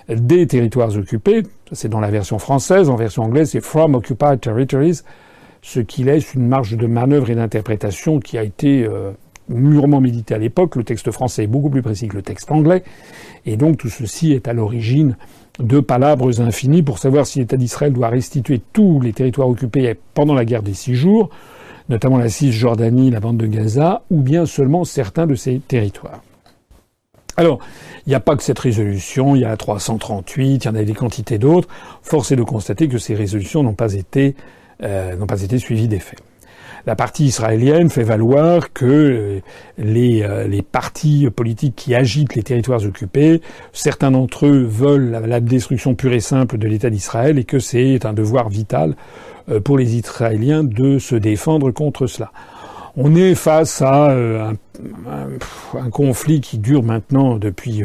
des 0.09 0.47
territoires 0.47 0.95
occupés. 0.97 1.43
C'est 1.71 1.89
dans 1.89 2.01
la 2.01 2.11
version 2.11 2.37
française. 2.37 2.89
En 2.89 2.95
version 2.95 3.23
anglaise, 3.23 3.51
c'est 3.51 3.61
From 3.61 3.95
Occupied 3.95 4.39
Territories. 4.41 5.01
ce 5.61 5.79
qui 5.79 6.03
laisse 6.03 6.33
une 6.33 6.47
marge 6.47 6.75
de 6.75 6.87
manœuvre 6.87 7.29
et 7.29 7.35
d'interprétation 7.35 8.19
qui 8.19 8.37
a 8.37 8.43
été 8.43 8.83
euh, 8.83 9.11
mûrement 9.51 10.01
méditée 10.01 10.33
à 10.33 10.37
l'époque. 10.37 10.75
Le 10.75 10.83
texte 10.83 11.11
français 11.11 11.43
est 11.43 11.47
beaucoup 11.47 11.69
plus 11.69 11.81
précis 11.81 12.07
que 12.07 12.15
le 12.15 12.21
texte 12.21 12.51
anglais, 12.51 12.83
et 13.45 13.57
donc 13.57 13.77
tout 13.77 13.89
ceci 13.89 14.33
est 14.33 14.47
à 14.47 14.53
l'origine 14.53 15.15
de 15.59 15.79
palabres 15.79 16.41
infinies 16.41 16.81
pour 16.81 16.97
savoir 16.97 17.27
si 17.27 17.39
l'État 17.39 17.57
d'Israël 17.57 17.93
doit 17.93 18.09
restituer 18.09 18.61
tous 18.73 18.99
les 19.01 19.13
territoires 19.13 19.49
occupés 19.49 19.95
pendant 20.13 20.33
la 20.33 20.45
guerre 20.45 20.63
des 20.63 20.73
six 20.73 20.95
jours, 20.95 21.29
notamment 21.89 22.17
la 22.17 22.29
Cisjordanie, 22.29 23.11
la 23.11 23.19
bande 23.19 23.37
de 23.37 23.47
Gaza, 23.47 24.03
ou 24.09 24.21
bien 24.21 24.45
seulement 24.45 24.85
certains 24.85 25.27
de 25.27 25.35
ces 25.35 25.59
territoires. 25.59 26.21
Alors, 27.37 27.59
il 28.05 28.09
n'y 28.09 28.15
a 28.15 28.19
pas 28.19 28.35
que 28.35 28.43
cette 28.43 28.59
résolution, 28.59 29.35
il 29.35 29.41
y 29.41 29.45
a 29.45 29.49
la 29.49 29.57
338, 29.57 30.65
il 30.65 30.67
y 30.67 30.69
en 30.69 30.75
a 30.75 30.83
des 30.83 30.93
quantités 30.93 31.37
d'autres. 31.37 31.67
Force 32.01 32.31
est 32.31 32.35
de 32.35 32.43
constater 32.43 32.87
que 32.87 32.97
ces 32.97 33.15
résolutions 33.15 33.63
n'ont 33.63 33.73
pas 33.73 33.93
été, 33.93 34.35
euh, 34.83 35.15
pas 35.25 35.41
été 35.41 35.57
suivies 35.57 35.87
des 35.87 35.99
faits. 35.99 36.19
La 36.85 36.95
partie 36.95 37.25
israélienne 37.25 37.89
fait 37.89 38.03
valoir 38.03 38.73
que 38.73 38.85
euh, 38.85 39.39
les, 39.77 40.23
euh, 40.23 40.47
les 40.47 40.61
partis 40.61 41.29
politiques 41.29 41.75
qui 41.75 41.93
agitent 41.93 42.35
les 42.35 42.43
territoires 42.43 42.83
occupés, 42.83 43.41
certains 43.71 44.11
d'entre 44.11 44.47
eux 44.47 44.63
veulent 44.63 45.11
la, 45.11 45.39
destruction 45.39 45.93
pure 45.93 46.13
et 46.13 46.19
simple 46.19 46.57
de 46.57 46.67
l'État 46.67 46.89
d'Israël 46.89 47.37
et 47.37 47.43
que 47.43 47.59
c'est 47.59 48.05
un 48.05 48.13
devoir 48.13 48.49
vital 48.49 48.95
euh, 49.49 49.59
pour 49.59 49.77
les 49.77 49.95
Israéliens 49.95 50.63
de 50.63 50.97
se 50.97 51.15
défendre 51.15 51.71
contre 51.71 52.07
cela. 52.07 52.31
On 52.97 53.15
est 53.15 53.35
face 53.35 53.81
à 53.81 54.11
un 54.11 54.53
un, 55.77 55.89
conflit 55.89 56.41
qui 56.41 56.57
dure 56.57 56.83
maintenant 56.83 57.37
depuis 57.37 57.83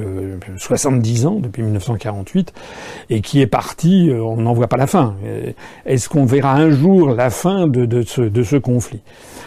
70 0.57 1.25
euh, 1.25 1.29
ans, 1.29 1.39
depuis 1.41 1.63
1948, 1.63 2.53
et 3.11 3.21
qui 3.21 3.41
est 3.41 3.47
parti, 3.47 4.11
euh, 4.11 4.23
on 4.23 4.37
n'en 4.37 4.53
voit 4.53 4.69
pas 4.69 4.77
la 4.77 4.87
fin. 4.87 5.15
Euh, 5.25 5.53
est-ce 5.85 6.09
qu'on 6.09 6.25
verra 6.25 6.55
un 6.55 6.71
jour 6.71 7.11
la 7.11 7.31
fin 7.31 7.67
de, 7.67 7.85
de, 7.85 8.03
ce, 8.03 8.23
de, 8.23 8.43
ce, 8.43 8.57
conflit? 8.57 9.01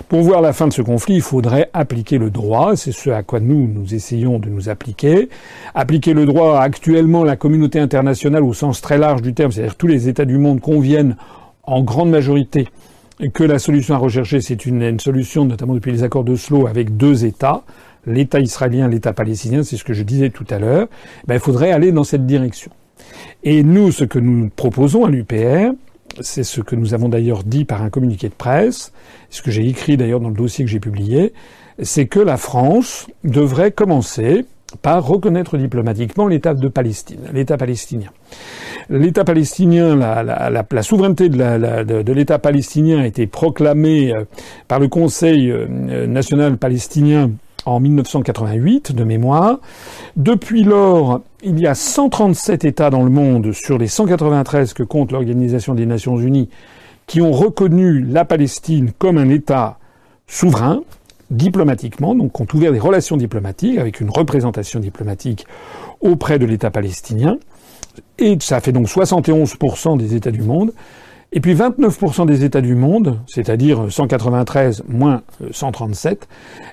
Pour 0.08 0.22
voir 0.22 0.42
la 0.42 0.54
fin 0.54 0.68
de 0.68 0.74
ce 0.74 0.82
conflit, 0.82 1.16
il 1.16 1.22
faudrait 1.22 1.70
appliquer 1.74 2.18
le 2.18 2.30
droit, 2.30 2.76
c'est 2.76 2.92
ce 2.92 3.10
à 3.10 3.24
quoi 3.24 3.40
nous, 3.40 3.68
nous 3.68 3.94
essayons 3.94 4.40
de 4.40 4.50
nous 4.50 4.70
appliquer. 4.70 5.30
Appliquer 5.76 6.14
le 6.14 6.26
droit, 6.26 6.60
actuellement, 6.60 7.24
la 7.24 7.36
communauté 7.36 7.80
internationale 7.80 8.44
au 8.44 8.54
sens 8.54 8.82
très 8.82 8.98
large 8.98 9.22
du 9.22 9.34
terme, 9.34 9.52
c'est-à-dire 9.52 9.76
tous 9.76 9.88
les 9.88 10.08
États 10.08 10.26
du 10.26 10.38
monde 10.38 10.62
conviennent 10.62 11.16
en 11.64 11.84
grande 11.84 12.10
majorité 12.10 12.68
que 13.34 13.44
la 13.44 13.60
solution 13.60 13.96
à 13.96 13.98
rechercher, 13.98 14.40
c'est 14.42 14.66
une, 14.66 15.00
solution, 15.00 15.46
notamment 15.46 15.74
depuis 15.74 15.92
les 15.92 16.04
accords 16.04 16.24
d'Oslo, 16.24 16.68
avec 16.68 16.96
deux 16.96 17.26
États, 17.26 17.64
l'État 18.06 18.40
israélien, 18.40 18.88
l'État 18.88 19.12
palestinien, 19.12 19.64
c'est 19.64 19.76
ce 19.76 19.84
que 19.84 19.94
je 19.94 20.04
disais 20.04 20.30
tout 20.30 20.46
à 20.50 20.60
l'heure, 20.60 20.88
ben, 21.28 21.36
il 21.36 21.40
faudrait 21.40 21.72
aller 21.72 21.92
dans 21.92 22.06
cette 22.06 22.26
direction. 22.26 22.72
Et 23.44 23.64
nous, 23.64 23.92
ce 23.92 24.06
que 24.06 24.20
nous 24.20 24.50
proposons 24.56 25.06
à 25.06 25.10
l'UPR, 25.10 25.74
c'est 26.22 26.44
ce 26.44 26.62
que 26.62 26.76
nous 26.76 26.94
avons 26.94 27.10
d'ailleurs 27.10 27.44
dit 27.44 27.66
par 27.66 27.82
un 27.84 27.90
communiqué 27.90 28.30
de 28.30 28.34
presse, 28.34 28.94
ce 29.30 29.42
que 29.42 29.52
j'ai 29.52 29.68
écrit 29.68 29.98
d'ailleurs 29.98 30.20
dans 30.20 30.30
le 30.30 30.36
dossier 30.36 30.66
que 30.66 30.72
j'ai 30.72 30.80
publié, 30.80 31.34
c'est 31.82 32.08
que 32.08 32.20
la 32.20 32.38
France 32.38 33.08
devrait 33.24 33.72
commencer 33.72 34.46
par 34.82 35.06
reconnaître 35.06 35.58
diplomatiquement 35.58 36.28
l'État 36.28 36.54
de 36.54 36.68
Palestine, 36.68 37.22
l'État 37.34 37.58
palestinien. 37.58 38.10
L'État 38.90 39.24
palestinien, 39.24 39.96
la, 39.96 40.84
souveraineté 40.84 41.30
de, 41.30 42.02
de 42.02 42.14
l'État 42.14 42.40
palestinien 42.40 43.00
a 43.00 43.06
été 43.06 43.28
proclamée 43.28 44.14
euh, 44.14 44.26
par 44.68 44.80
le 44.80 44.88
Conseil 44.88 45.52
euh, 45.52 46.08
national 46.08 46.58
palestinien 46.58 47.32
en 47.66 47.80
1988 47.80 48.96
de 48.96 49.04
mémoire. 49.04 49.60
Depuis 50.16 50.64
lors, 50.64 51.22
il 51.44 51.60
y 51.60 51.68
a 51.68 51.76
137 51.76 52.66
États 52.66 52.90
dans 52.90 53.04
le 53.04 53.10
monde 53.10 53.52
sur 53.52 53.78
les 53.78 53.88
193 53.88 54.74
que 54.74 54.84
compte 54.84 55.12
l'Organisation 55.12 55.76
des 55.76 55.86
Nations 55.86 56.18
Unies 56.18 56.50
qui 57.08 57.22
ont 57.22 57.32
reconnu 57.32 58.02
la 58.02 58.24
Palestine 58.24 58.92
comme 58.98 59.18
un 59.18 59.30
État 59.30 59.80
souverain, 60.28 60.84
diplomatiquement, 61.30 62.16
donc 62.16 62.40
ont 62.40 62.48
ouvert 62.54 62.72
des 62.72 62.80
relations 62.80 63.18
diplomatiques 63.18 63.78
avec 63.78 64.00
une 64.02 64.10
représentation 64.10 64.80
diplomatique 64.80 65.46
auprès 66.02 66.40
de 66.40 66.46
l'État 66.46 66.72
palestinien. 66.72 67.38
Et 68.18 68.38
ça 68.40 68.60
fait 68.60 68.72
donc 68.72 68.88
71% 68.88 69.98
des 69.98 70.16
États 70.16 70.32
du 70.32 70.42
monde. 70.42 70.74
Et 71.32 71.42
puis 71.42 71.54
29% 71.54 72.26
des 72.26 72.44
États 72.44 72.62
du 72.62 72.74
monde, 72.74 73.20
c'est-à-dire 73.28 73.86
193 73.92 74.84
moins 74.88 75.22
137, 75.52 76.28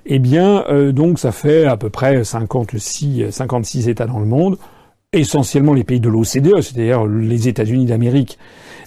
eh 0.07 0.19
bien, 0.19 0.65
euh, 0.71 0.93
donc 0.93 1.19
ça 1.19 1.31
fait 1.31 1.67
à 1.67 1.77
peu 1.77 1.91
près 1.91 2.25
56, 2.25 3.31
56 3.31 3.89
États 3.89 4.07
dans 4.07 4.19
le 4.19 4.25
monde, 4.25 4.57
essentiellement 5.13 5.75
les 5.75 5.85
pays 5.85 6.01
de 6.01 6.09
l'OCDE, 6.09 6.63
c'est-à-dire 6.63 7.05
les 7.05 7.49
États-Unis 7.49 7.85
d'Amérique, 7.85 8.39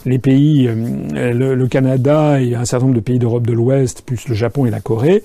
les 0.06 0.20
pays, 0.20 0.68
euh, 0.68 1.56
le, 1.56 1.68
Canada 1.68 2.42
et 2.42 2.56
un 2.56 2.66
certain 2.66 2.86
nombre 2.86 2.98
de 2.98 3.04
pays 3.04 3.20
d'Europe 3.20 3.46
de 3.46 3.54
l'Ouest, 3.54 4.04
plus 4.06 4.28
le 4.28 4.36
Japon 4.36 4.66
et 4.66 4.72
la 4.72 4.80
Corée, 4.80 5.24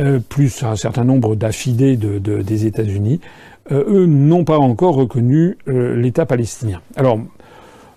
euh, 0.00 0.18
plus 0.20 0.62
un 0.62 0.76
certain 0.76 1.04
nombre 1.04 1.36
d'affidés 1.36 1.96
de, 1.96 2.18
des 2.18 2.66
États-Unis, 2.66 3.20
euh, 3.72 3.84
eux 3.88 4.06
n'ont 4.06 4.44
pas 4.44 4.58
encore 4.58 4.94
reconnu 4.94 5.56
l'État 5.66 6.26
palestinien. 6.26 6.80
Alors, 6.96 7.18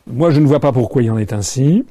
moi, 0.07 0.31
je 0.31 0.39
ne 0.39 0.47
vois 0.47 0.59
pas 0.59 0.71
pourquoi 0.71 1.03
il 1.03 1.11
en 1.11 1.17
est 1.17 1.33
ainsi. 1.33 1.83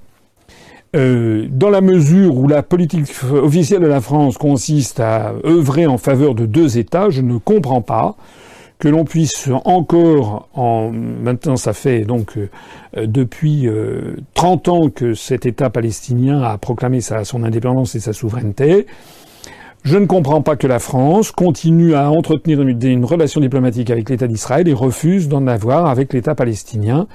dans 0.95 1.71
la 1.71 1.83
mesure 1.83 2.39
où 2.39 2.49
la 2.49 2.63
politique 2.63 3.05
officielle 3.31 3.83
de 3.83 3.87
la 3.87 4.01
France 4.01 4.39
consiste 4.39 5.01
à 5.01 5.35
œuvrer 5.45 5.87
en 5.87 5.99
faveur 5.99 6.35
de 6.35 6.47
deux 6.47 6.79
États, 6.79 7.11
je 7.11 7.21
ne 7.21 7.37
comprends 7.37 7.83
pas 7.83 8.17
que 8.79 8.89
l'on 8.89 9.05
puisse 9.05 9.49
encore, 9.65 10.49
en, 10.55 10.91
maintenant 10.91 11.57
ça 11.57 11.73
fait 11.73 12.03
donc 12.03 12.37
euh, 12.37 13.07
depuis 13.07 13.69
30 14.35 14.69
euh, 14.69 14.71
ans 14.71 14.91
que 14.91 15.15
cet 15.15 15.47
État 15.47 15.71
palestinien 15.71 16.43
a 16.43 16.59
proclamé 16.59 17.01
sa, 17.01 17.25
son 17.25 17.43
indépendance 17.43 17.95
et 17.95 18.01
sa 18.01 18.13
souveraineté, 18.13 18.87
je 19.83 19.97
ne 19.97 20.07
comprends 20.07 20.43
pas 20.43 20.57
que 20.57 20.67
la 20.67 20.81
France 20.81 21.31
continue 21.31 21.95
à 21.95 22.11
entretenir 22.11 22.61
une, 22.61 22.83
une 22.83 23.05
relation 23.05 23.41
diplomatique 23.41 23.89
avec 23.89 24.11
l'État 24.11 24.27
d'Israël 24.27 24.69
et 24.69 24.75
refuse 24.75 25.29
d'en 25.29 25.47
avoir 25.47 25.87
avec 25.87 26.13
l'État 26.13 26.35
palestinien. 26.35 27.07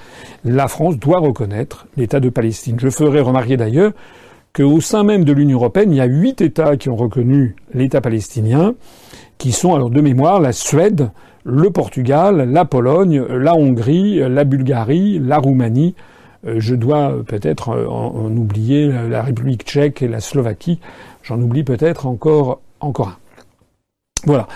La 0.42 0.68
France 0.68 0.98
doit 0.98 1.18
reconnaître 1.18 1.86
l'État 1.98 2.18
de 2.18 2.30
Palestine. 2.30 2.76
Je 2.80 2.88
ferai 2.88 3.20
remarquer 3.20 3.58
d'ailleurs 3.58 3.92
qu'au 4.54 4.80
sein 4.80 5.04
même 5.04 5.24
de 5.24 5.32
l'Union 5.32 5.58
européenne, 5.58 5.92
il 5.92 5.98
y 5.98 6.00
a 6.00 6.06
huit 6.06 6.40
États 6.40 6.76
qui 6.76 6.88
ont 6.88 6.96
reconnu 6.96 7.56
l'État 7.74 8.00
palestinien, 8.00 8.74
qui 9.36 9.52
sont 9.52 9.74
alors 9.74 9.90
de 9.90 10.00
mémoire 10.00 10.40
la 10.40 10.52
Suède, 10.52 11.10
le 11.44 11.70
Portugal, 11.70 12.50
la 12.50 12.64
Pologne, 12.64 13.22
la 13.28 13.54
Hongrie, 13.54 14.20
la 14.28 14.44
Bulgarie, 14.44 15.18
la 15.18 15.38
Roumanie. 15.38 15.94
Euh, 16.46 16.56
je 16.58 16.74
dois 16.74 17.22
peut-être 17.26 17.70
en, 17.70 18.30
oublier 18.36 18.88
la 18.88 19.22
République 19.22 19.62
tchèque 19.64 20.02
et 20.02 20.08
la 20.08 20.20
Slovaquie. 20.20 20.80
J'en 21.22 21.40
oublie 21.40 21.64
peut-être 21.64 22.06
encore, 22.06 22.60
encore 22.80 23.08
un. 23.08 23.16
Voilà. 24.24 24.46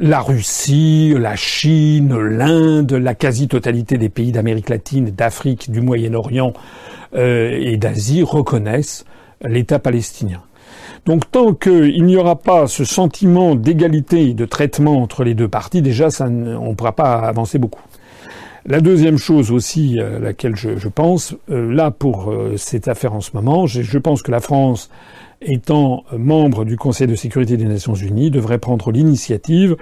La 0.00 0.20
Russie, 0.20 1.14
la 1.16 1.36
Chine, 1.36 2.16
l'Inde, 2.16 2.92
la 2.92 3.14
quasi-totalité 3.14 3.96
des 3.96 4.08
pays 4.08 4.32
d'Amérique 4.32 4.68
latine, 4.68 5.10
d'Afrique, 5.10 5.70
du 5.70 5.80
Moyen-Orient 5.80 6.52
euh, 7.14 7.56
et 7.60 7.76
d'Asie 7.76 8.24
reconnaissent 8.24 9.04
l'État 9.44 9.78
palestinien. 9.78 10.42
Donc 11.06 11.30
tant 11.30 11.54
qu'il 11.54 12.04
n'y 12.04 12.16
aura 12.16 12.36
pas 12.36 12.66
ce 12.66 12.84
sentiment 12.84 13.54
d'égalité 13.54 14.30
et 14.30 14.34
de 14.34 14.44
traitement 14.44 15.02
entre 15.02 15.24
les 15.24 15.34
deux 15.34 15.48
parties, 15.48 15.82
déjà 15.82 16.10
ça, 16.10 16.26
on 16.26 16.70
ne 16.70 16.74
pourra 16.74 16.92
pas 16.92 17.14
avancer 17.14 17.58
beaucoup. 17.58 17.82
La 18.64 18.80
deuxième 18.80 19.18
chose 19.18 19.50
aussi 19.50 19.98
à 19.98 20.20
laquelle 20.20 20.54
je, 20.54 20.88
pense, 20.88 21.34
euh, 21.50 21.72
là 21.72 21.90
pour 21.90 22.30
euh, 22.30 22.54
cette 22.56 22.86
affaire 22.86 23.12
en 23.12 23.20
ce 23.20 23.30
moment, 23.34 23.66
je, 23.66 23.98
pense 23.98 24.22
que 24.22 24.30
la 24.30 24.38
France, 24.38 24.88
étant 25.40 26.04
membre 26.16 26.64
du 26.64 26.76
Conseil 26.76 27.08
de 27.08 27.16
sécurité 27.16 27.56
des 27.56 27.64
Nations 27.64 27.94
Unies, 27.94 28.30
devrait 28.30 28.58
prendre 28.58 28.92
l'initiative 28.92 29.76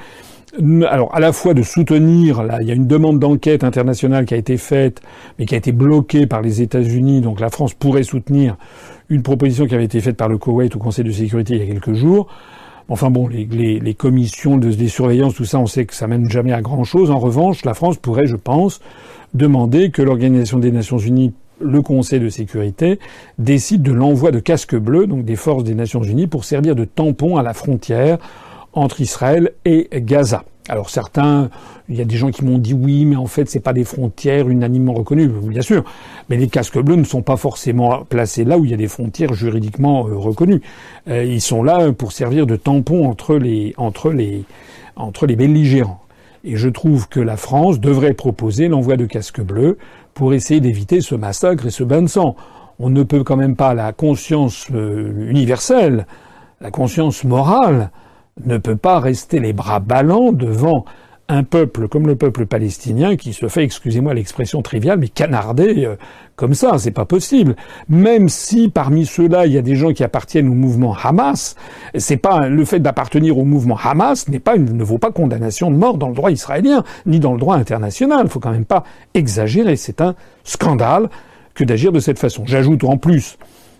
alors 0.88 1.14
à 1.14 1.20
la 1.20 1.32
fois 1.32 1.54
de 1.54 1.62
soutenir, 1.62 2.42
là, 2.42 2.58
il 2.60 2.68
y 2.68 2.70
a 2.70 2.74
une 2.74 2.86
demande 2.86 3.18
d'enquête 3.18 3.64
internationale 3.64 4.24
qui 4.24 4.34
a 4.34 4.36
été 4.36 4.56
faite, 4.56 5.00
mais 5.38 5.46
qui 5.46 5.54
a 5.54 5.58
été 5.58 5.72
bloquée 5.72 6.26
par 6.26 6.42
les 6.42 6.62
États-Unis, 6.62 7.20
donc 7.20 7.40
la 7.40 7.50
France 7.50 7.74
pourrait 7.74 8.02
soutenir 8.02 8.56
une 9.08 9.22
proposition 9.22 9.66
qui 9.66 9.74
avait 9.74 9.84
été 9.84 10.00
faite 10.00 10.16
par 10.16 10.28
le 10.28 10.38
Koweït 10.38 10.74
au 10.74 10.78
Conseil 10.78 11.04
de 11.04 11.12
sécurité 11.12 11.54
il 11.54 11.60
y 11.60 11.62
a 11.62 11.66
quelques 11.66 11.94
jours. 11.94 12.26
Enfin 12.88 13.10
bon, 13.10 13.28
les, 13.28 13.94
commissions 13.94 14.56
de, 14.56 14.70
des 14.70 14.88
surveillances, 14.88 15.34
tout 15.34 15.44
ça, 15.44 15.60
on 15.60 15.66
sait 15.66 15.84
que 15.84 15.94
ça 15.94 16.08
mène 16.08 16.28
jamais 16.28 16.52
à 16.52 16.60
grand 16.60 16.82
chose. 16.82 17.12
En 17.12 17.20
revanche, 17.20 17.64
la 17.64 17.74
France 17.74 17.98
pourrait, 17.98 18.26
je 18.26 18.34
pense, 18.34 18.80
demander 19.32 19.90
que 19.90 20.02
l'Organisation 20.02 20.58
des 20.58 20.72
Nations 20.72 20.98
Unies, 20.98 21.32
le 21.60 21.82
Conseil 21.82 22.18
de 22.18 22.28
sécurité, 22.28 22.98
décide 23.38 23.82
de 23.82 23.92
l'envoi 23.92 24.32
de 24.32 24.40
casques 24.40 24.74
bleus, 24.74 25.06
donc 25.06 25.24
des 25.24 25.36
forces 25.36 25.62
des 25.62 25.76
Nations 25.76 26.02
Unies, 26.02 26.26
pour 26.26 26.44
servir 26.44 26.74
de 26.74 26.84
tampon 26.84 27.36
à 27.36 27.44
la 27.44 27.54
frontière 27.54 28.18
entre 28.72 29.00
Israël 29.00 29.52
et 29.64 29.88
Gaza. 29.92 30.44
Alors 30.68 30.90
certains, 30.90 31.50
il 31.88 31.96
y 31.96 32.00
a 32.00 32.04
des 32.04 32.16
gens 32.16 32.30
qui 32.30 32.44
m'ont 32.44 32.58
dit 32.58 32.74
oui, 32.74 33.04
mais 33.04 33.16
en 33.16 33.26
fait 33.26 33.50
c'est 33.50 33.60
pas 33.60 33.72
des 33.72 33.82
frontières 33.82 34.48
unanimement 34.48 34.92
reconnues, 34.92 35.28
bien 35.28 35.62
sûr. 35.62 35.84
Mais 36.28 36.36
les 36.36 36.46
casques 36.46 36.78
bleus 36.78 36.96
ne 36.96 37.04
sont 37.04 37.22
pas 37.22 37.36
forcément 37.36 38.04
placés 38.04 38.44
là 38.44 38.56
où 38.56 38.64
il 38.64 38.70
y 38.70 38.74
a 38.74 38.76
des 38.76 38.86
frontières 38.86 39.34
juridiquement 39.34 40.06
euh, 40.06 40.16
reconnues. 40.16 40.60
Euh, 41.08 41.24
ils 41.24 41.40
sont 41.40 41.64
là 41.64 41.92
pour 41.92 42.12
servir 42.12 42.46
de 42.46 42.54
tampon 42.54 43.08
entre 43.08 43.36
les 43.36 43.74
entre 43.78 44.12
les 44.12 44.44
entre 44.94 45.26
les 45.26 45.34
belligérants. 45.34 46.02
Et 46.44 46.56
je 46.56 46.68
trouve 46.68 47.08
que 47.08 47.20
la 47.20 47.36
France 47.36 47.80
devrait 47.80 48.14
proposer 48.14 48.68
l'envoi 48.68 48.96
de 48.96 49.06
casques 49.06 49.42
bleus 49.42 49.76
pour 50.14 50.32
essayer 50.34 50.60
d'éviter 50.60 51.00
ce 51.00 51.14
massacre 51.14 51.66
et 51.66 51.70
ce 51.70 51.84
bain 51.84 52.02
de 52.02 52.06
sang. 52.06 52.36
on 52.78 52.90
ne 52.90 53.02
peut 53.02 53.24
quand 53.24 53.36
même 53.36 53.56
pas, 53.56 53.74
la 53.74 53.92
conscience 53.92 54.68
euh, 54.72 55.28
universelle, 55.28 56.06
la 56.60 56.70
conscience 56.70 57.24
morale, 57.24 57.90
ne 58.44 58.58
peut 58.58 58.76
pas 58.76 59.00
rester 59.00 59.40
les 59.40 59.52
bras 59.52 59.80
ballants 59.80 60.32
devant 60.32 60.84
un 61.30 61.44
peuple 61.44 61.86
comme 61.86 62.08
le 62.08 62.16
peuple 62.16 62.44
palestinien 62.44 63.16
qui 63.16 63.32
se 63.32 63.46
fait, 63.46 63.62
excusez-moi 63.62 64.14
l'expression 64.14 64.62
triviale, 64.62 64.98
mais 64.98 65.08
canarder 65.08 65.84
euh, 65.84 65.94
comme 66.34 66.54
ça, 66.54 66.76
c'est 66.78 66.90
pas 66.90 67.04
possible. 67.04 67.54
Même 67.88 68.28
si 68.28 68.68
parmi 68.68 69.06
ceux-là 69.06 69.46
il 69.46 69.52
y 69.52 69.58
a 69.58 69.62
des 69.62 69.76
gens 69.76 69.92
qui 69.92 70.02
appartiennent 70.02 70.48
au 70.48 70.54
mouvement 70.54 70.96
Hamas, 71.00 71.54
c'est 71.94 72.16
pas 72.16 72.48
le 72.48 72.64
fait 72.64 72.80
d'appartenir 72.80 73.38
au 73.38 73.44
mouvement 73.44 73.78
Hamas 73.82 74.26
n'est 74.28 74.40
pas 74.40 74.58
ne 74.58 74.82
vaut 74.82 74.98
pas 74.98 75.12
condamnation 75.12 75.70
de 75.70 75.76
mort 75.76 75.98
dans 75.98 76.08
le 76.08 76.14
droit 76.14 76.32
israélien 76.32 76.82
ni 77.06 77.20
dans 77.20 77.32
le 77.32 77.38
droit 77.38 77.56
international. 77.56 78.22
Il 78.24 78.30
faut 78.30 78.40
quand 78.40 78.50
même 78.50 78.64
pas 78.64 78.82
exagérer. 79.14 79.76
C'est 79.76 80.00
un 80.00 80.16
scandale 80.42 81.10
que 81.54 81.62
d'agir 81.62 81.92
de 81.92 82.00
cette 82.00 82.18
façon. 82.18 82.42
J'ajoute 82.44 82.82
en 82.82 82.96
plus 82.96 83.38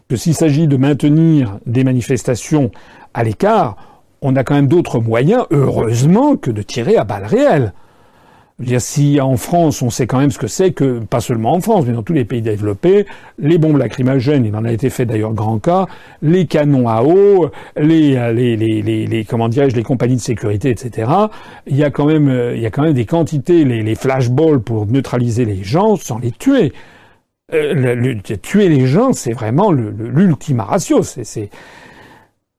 que 0.08 0.16
s'il 0.16 0.34
s'agit 0.34 0.68
de 0.68 0.76
maintenir 0.76 1.58
des 1.66 1.82
manifestations 1.82 2.70
à 3.14 3.24
l'écart, 3.24 3.76
on 4.22 4.36
a 4.36 4.44
quand 4.44 4.54
même 4.54 4.66
d'autres 4.68 5.00
moyens, 5.00 5.44
heureusement, 5.50 6.36
que 6.36 6.50
de 6.50 6.62
tirer 6.62 6.96
à 6.96 7.04
balles 7.04 7.26
réelles. 7.26 7.72
Si 8.78 9.18
en 9.22 9.38
France, 9.38 9.80
on 9.80 9.88
sait 9.88 10.06
quand 10.06 10.18
même 10.18 10.30
ce 10.30 10.38
que 10.38 10.46
c'est 10.46 10.72
que, 10.72 10.98
pas 10.98 11.20
seulement 11.20 11.54
en 11.54 11.60
France, 11.60 11.86
mais 11.86 11.94
dans 11.94 12.02
tous 12.02 12.12
les 12.12 12.26
pays 12.26 12.42
développés, 12.42 13.06
les 13.38 13.56
bombes 13.56 13.78
lacrymogènes, 13.78 14.44
il 14.44 14.54
en 14.54 14.66
a 14.66 14.72
été 14.72 14.90
fait 14.90 15.06
d'ailleurs 15.06 15.32
grand 15.32 15.58
cas, 15.58 15.86
les 16.20 16.46
canons 16.46 16.86
à 16.86 17.02
eau, 17.02 17.50
les, 17.76 18.32
les, 18.34 18.56
les, 18.56 19.06
les, 19.06 19.24
comment 19.24 19.48
dirais-je, 19.48 19.74
les 19.74 19.82
compagnies 19.82 20.16
de 20.16 20.20
sécurité, 20.20 20.68
etc. 20.68 21.10
Il 21.66 21.76
y 21.76 21.84
a 21.84 21.90
quand 21.90 22.04
même, 22.04 22.52
il 22.54 22.60
y 22.60 22.66
a 22.66 22.70
quand 22.70 22.82
même 22.82 22.92
des 22.92 23.06
quantités, 23.06 23.64
les, 23.64 23.82
les 23.82 23.94
flashballs 23.94 24.60
pour 24.60 24.86
neutraliser 24.86 25.46
les 25.46 25.64
gens 25.64 25.96
sans 25.96 26.18
les 26.18 26.30
tuer. 26.30 26.74
Euh, 27.52 28.14
tuer 28.42 28.68
les 28.68 28.86
gens, 28.86 29.12
c'est 29.12 29.32
vraiment 29.32 29.72
l'ultima 29.72 30.64
ratio. 30.64 31.02
C'est, 31.02 31.50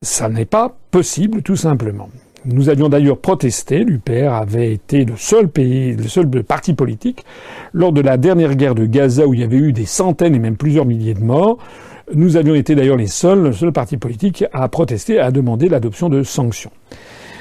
ça 0.04 0.30
n'est 0.30 0.46
pas 0.46 0.76
possible, 0.90 1.44
tout 1.44 1.56
simplement. 1.56 2.10
Nous 2.44 2.70
avions 2.70 2.90
d'ailleurs 2.90 3.20
protesté, 3.20 3.84
l'UPR 3.84 4.34
avait 4.34 4.74
été 4.74 5.06
le 5.06 5.16
seul 5.16 5.48
pays, 5.48 5.96
le 5.96 6.08
seul 6.08 6.28
parti 6.44 6.74
politique, 6.74 7.24
lors 7.72 7.92
de 7.92 8.02
la 8.02 8.18
dernière 8.18 8.56
guerre 8.56 8.74
de 8.74 8.86
Gaza 8.88 9.28
où 9.28 9.36
il 9.36 9.42
y 9.42 9.44
avait 9.44 9.58
eu 9.58 9.74
des 9.74 9.86
centaines 9.86 10.34
et 10.34 10.40
même 10.40 10.58
plusieurs 10.58 10.86
milliers 10.86 11.14
de 11.14 11.24
morts. 11.24 11.60
Nous 12.16 12.36
avions 12.36 12.56
été 12.56 12.74
d'ailleurs 12.74 12.98
les 12.98 13.08
seuls, 13.08 13.44
le 13.44 13.54
seul 13.54 13.72
parti 13.72 13.98
politique 13.98 14.44
à 14.54 14.68
protester, 14.70 15.20
à 15.20 15.30
demander 15.30 15.70
l'adoption 15.70 16.10
de 16.10 16.24
sanctions. 16.24 16.72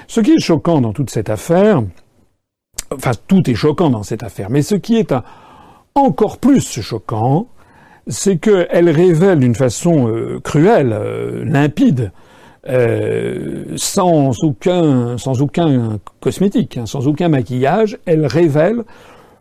Ce 0.06 0.20
qui 0.20 0.32
est 0.32 0.40
choquant 0.40 0.82
dans 0.82 0.92
toute 0.92 1.08
cette 1.08 1.30
affaire, 1.30 1.82
enfin 2.92 3.12
tout 3.26 3.48
est 3.48 3.54
choquant 3.54 3.88
dans 3.88 4.02
cette 4.02 4.22
affaire, 4.22 4.50
mais 4.50 4.60
ce 4.60 4.74
qui 4.74 4.98
est 4.98 5.14
encore 5.94 6.36
plus 6.36 6.82
choquant, 6.82 7.48
c'est 8.06 8.36
qu'elle 8.36 8.90
révèle 8.90 9.38
d'une 9.38 9.54
façon 9.54 10.08
euh, 10.08 10.40
cruelle, 10.40 10.92
euh, 10.92 11.44
limpide, 11.44 12.12
euh, 12.68 13.64
sans 13.76 14.32
aucun, 14.42 15.16
sans 15.16 15.40
aucun 15.40 15.98
cosmétique, 16.20 16.76
hein, 16.76 16.86
sans 16.86 17.06
aucun 17.06 17.28
maquillage, 17.28 17.98
elle 18.06 18.26
révèle 18.26 18.84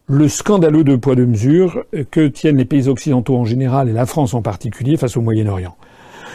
le 0.08 0.28
scandaleux 0.28 0.84
de 0.84 0.96
poids 0.96 1.16
de 1.16 1.26
mesure 1.26 1.84
que 2.12 2.28
tiennent 2.28 2.58
les 2.58 2.66
pays 2.66 2.88
occidentaux 2.88 3.36
en 3.36 3.46
général 3.46 3.90
et 3.90 3.94
la 3.94 4.06
France 4.06 4.34
en 4.34 4.42
particulier 4.42 4.98
face 4.98 5.18
au 5.18 5.22
Moyen-Orient. 5.22 5.76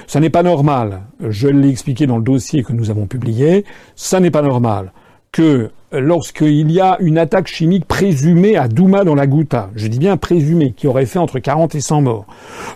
Ça 0.07 0.21
n'est 0.21 0.31
pas 0.31 0.43
normal, 0.43 1.03
je 1.21 1.49
l'ai 1.49 1.71
expliqué 1.71 2.07
dans 2.07 2.19
le 2.19 2.23
dossier 2.23 2.63
que 2.63 2.73
nous 2.73 2.91
avons 2.91 3.07
publié, 3.07 3.65
ça 3.97 4.21
n'est 4.21 4.31
pas 4.31 4.43
normal 4.43 4.93
que 5.33 5.71
lorsqu'il 5.91 6.71
y 6.71 6.81
a 6.81 6.97
une 7.01 7.19
attaque 7.19 7.49
chimique 7.49 7.87
présumée 7.87 8.57
à 8.57 8.69
Douma 8.69 9.05
dans 9.05 9.15
la 9.15 9.27
Ghouta, 9.27 9.71
je 9.75 9.89
dis 9.89 9.99
bien 9.99 10.17
présumée, 10.17 10.73
qui 10.77 10.87
aurait 10.87 11.07
fait 11.07 11.19
entre 11.19 11.39
40 11.39 11.75
et 11.75 11.81
100 11.81 12.03
morts, 12.03 12.27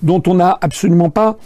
dont 0.02 0.22
on 0.26 0.34
n'a 0.34 0.58
absolument 0.60 1.10
pas 1.10 1.36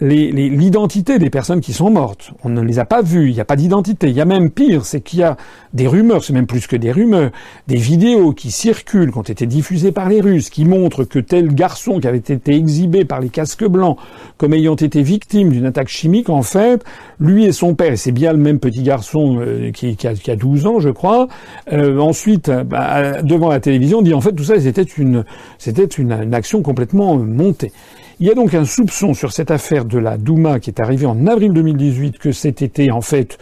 l'identité 0.00 1.18
des 1.18 1.30
personnes 1.30 1.60
qui 1.60 1.72
sont 1.72 1.90
mortes. 1.90 2.32
On 2.42 2.48
ne 2.48 2.60
les 2.60 2.78
a 2.78 2.84
pas 2.84 3.02
vues, 3.02 3.28
il 3.28 3.34
n'y 3.34 3.40
a 3.40 3.44
pas 3.44 3.56
d'identité. 3.56 4.08
Il 4.08 4.16
y 4.16 4.20
a 4.20 4.24
même 4.24 4.50
pire, 4.50 4.84
c'est 4.84 5.00
qu'il 5.00 5.20
y 5.20 5.22
a 5.22 5.36
des 5.72 5.86
rumeurs, 5.86 6.24
c'est 6.24 6.32
même 6.32 6.46
plus 6.46 6.66
que 6.66 6.76
des 6.76 6.90
rumeurs, 6.90 7.30
des 7.68 7.76
vidéos 7.76 8.32
qui 8.32 8.50
circulent, 8.50 9.12
qui 9.12 9.18
ont 9.18 9.22
été 9.22 9.46
diffusées 9.46 9.92
par 9.92 10.08
les 10.08 10.20
Russes, 10.20 10.50
qui 10.50 10.64
montrent 10.64 11.04
que 11.04 11.18
tel 11.18 11.54
garçon 11.54 12.00
qui 12.00 12.08
avait 12.08 12.18
été 12.18 12.54
exhibé 12.54 13.04
par 13.04 13.20
les 13.20 13.28
casques 13.28 13.66
blancs 13.66 13.96
comme 14.36 14.54
ayant 14.54 14.74
été 14.74 15.02
victime 15.02 15.50
d'une 15.50 15.66
attaque 15.66 15.88
chimique, 15.88 16.28
en 16.28 16.42
fait, 16.42 16.84
lui 17.20 17.44
et 17.44 17.52
son 17.52 17.74
père, 17.74 17.96
c'est 17.96 18.12
bien 18.12 18.32
le 18.32 18.38
même 18.38 18.58
petit 18.58 18.82
garçon 18.82 19.38
euh, 19.40 19.70
qui, 19.70 19.96
qui, 19.96 20.06
a, 20.08 20.14
qui, 20.14 20.30
a, 20.30 20.36
12 20.36 20.66
ans, 20.66 20.80
je 20.80 20.90
crois, 20.90 21.28
euh, 21.72 21.98
ensuite, 21.98 22.50
bah, 22.50 23.22
devant 23.22 23.48
la 23.48 23.60
télévision, 23.60 24.02
dit 24.02 24.14
en 24.14 24.20
fait 24.20 24.32
tout 24.32 24.44
ça, 24.44 24.58
c'était 24.58 24.82
une, 24.82 25.24
c'était 25.58 25.84
une, 25.84 26.12
une 26.12 26.34
action 26.34 26.62
complètement 26.62 27.16
montée. 27.16 27.72
Il 28.20 28.26
y 28.26 28.30
a 28.30 28.34
donc 28.34 28.54
un 28.54 28.64
soupçon 28.64 29.12
sur 29.12 29.32
cette 29.32 29.50
affaire 29.50 29.84
de 29.84 29.98
la 29.98 30.16
Douma 30.16 30.60
qui 30.60 30.70
est 30.70 30.80
arrivée 30.80 31.06
en 31.06 31.26
avril 31.26 31.52
2018 31.52 32.18
que 32.18 32.30
été, 32.46 32.90
en 32.90 33.00
fait 33.00 33.38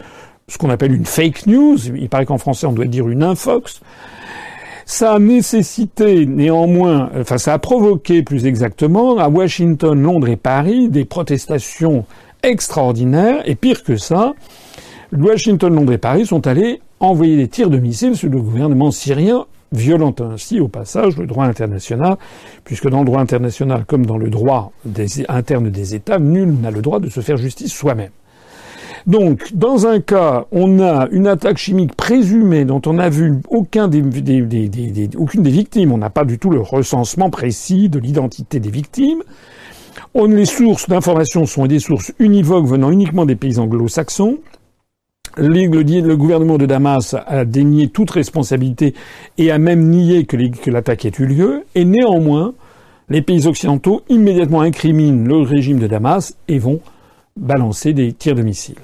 ce 0.47 0.57
qu'on 0.57 0.69
appelle 0.69 0.93
une 0.93 1.05
fake 1.05 1.47
news. 1.47 1.77
Il 1.95 2.09
paraît 2.09 2.25
qu'en 2.25 2.37
français 2.37 2.65
on 2.65 2.73
doit 2.73 2.85
dire 2.85 3.07
une 3.07 3.23
infox. 3.23 3.81
Ça 4.85 5.13
a 5.13 5.19
nécessité 5.19 6.25
néanmoins, 6.25 7.09
enfin 7.17 7.37
ça 7.37 7.53
a 7.53 7.59
provoqué 7.59 8.23
plus 8.23 8.45
exactement 8.45 9.17
à 9.17 9.29
Washington, 9.29 10.01
Londres 10.01 10.27
et 10.27 10.35
Paris 10.35 10.89
des 10.89 11.05
protestations 11.05 12.05
extraordinaires 12.41 13.41
et 13.45 13.55
pire 13.55 13.83
que 13.83 13.95
ça, 13.95 14.33
Washington, 15.13 15.73
Londres 15.73 15.93
et 15.93 15.97
Paris 15.97 16.25
sont 16.25 16.47
allés 16.47 16.81
envoyer 16.99 17.37
des 17.37 17.47
tirs 17.47 17.69
de 17.69 17.77
missiles 17.77 18.17
sur 18.17 18.29
le 18.29 18.41
gouvernement 18.41 18.91
syrien 18.91 19.45
violant 19.73 20.15
ainsi 20.19 20.59
au 20.59 20.67
passage 20.67 21.17
le 21.17 21.25
droit 21.25 21.45
international, 21.45 22.17
puisque 22.63 22.87
dans 22.89 22.99
le 22.99 23.05
droit 23.05 23.21
international 23.21 23.85
comme 23.85 24.05
dans 24.05 24.17
le 24.17 24.29
droit 24.29 24.71
interne 25.27 25.69
des 25.69 25.95
États, 25.95 26.19
nul 26.19 26.53
n'a 26.61 26.71
le 26.71 26.81
droit 26.81 26.99
de 26.99 27.09
se 27.09 27.19
faire 27.19 27.37
justice 27.37 27.73
soi-même. 27.73 28.11
Donc, 29.05 29.53
dans 29.53 29.85
un 29.85 29.99
cas, 29.99 30.45
on 30.53 30.79
a 30.79 31.09
une 31.11 31.27
attaque 31.27 31.57
chimique 31.57 31.93
présumée 31.95 32.63
dont 32.63 32.81
on 32.85 32.93
n'a 32.93 33.09
vu 33.09 33.41
aucune 33.49 33.89
des 33.89 35.51
victimes, 35.51 35.91
on 35.91 35.97
n'a 35.97 36.09
pas 36.09 36.23
du 36.23 36.39
tout 36.39 36.49
le 36.49 36.61
recensement 36.61 37.29
précis 37.29 37.89
de 37.89 37.99
l'identité 37.99 38.61
des 38.61 38.71
victimes. 38.71 39.21
Les 40.15 40.45
sources 40.45 40.87
d'information 40.87 41.45
sont 41.45 41.65
des 41.65 41.79
sources 41.79 42.13
univoques 42.19 42.65
venant 42.65 42.91
uniquement 42.91 43.25
des 43.25 43.35
pays 43.35 43.59
anglo-saxons 43.59 44.37
le, 45.37 46.15
gouvernement 46.15 46.57
de 46.57 46.65
Damas 46.65 47.15
a 47.25 47.45
dénié 47.45 47.87
toute 47.87 48.11
responsabilité 48.11 48.93
et 49.37 49.51
a 49.51 49.57
même 49.57 49.89
nié 49.89 50.25
que, 50.25 50.37
l'attaque 50.69 51.05
ait 51.05 51.11
eu 51.19 51.25
lieu, 51.25 51.63
et 51.75 51.85
néanmoins, 51.85 52.53
les 53.09 53.21
pays 53.21 53.47
occidentaux 53.47 54.01
immédiatement 54.09 54.61
incriminent 54.61 55.27
le 55.27 55.41
régime 55.41 55.79
de 55.79 55.87
Damas 55.87 56.35
et 56.47 56.59
vont 56.59 56.79
balancer 57.37 57.93
des 57.93 58.13
tirs 58.13 58.35
de 58.35 58.41
missiles. 58.43 58.75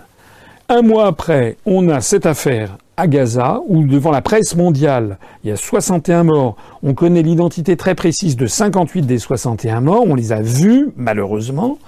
Un 0.68 0.82
mois 0.82 1.08
après, 1.08 1.58
on 1.66 1.90
a 1.90 2.02
cette 2.02 2.26
affaire 2.26 2.78
à 2.98 3.08
Gaza, 3.08 3.62
où 3.68 3.84
devant 3.84 4.12
la 4.12 4.22
presse 4.22 4.56
mondiale, 4.56 5.18
il 5.44 5.50
y 5.50 5.54
a 5.54 5.56
61 5.56 6.26
morts. 6.26 6.58
On 6.84 6.94
connaît 6.94 7.22
l'identité 7.22 7.78
très 7.78 7.96
précise 7.96 8.36
de 8.36 8.46
58 8.46 9.04
des 9.04 9.20
61 9.20 9.82
morts. 9.82 10.04
On 10.06 10.16
les 10.16 10.34
a 10.34 10.42
vus, 10.42 10.90
malheureusement. 10.98 11.80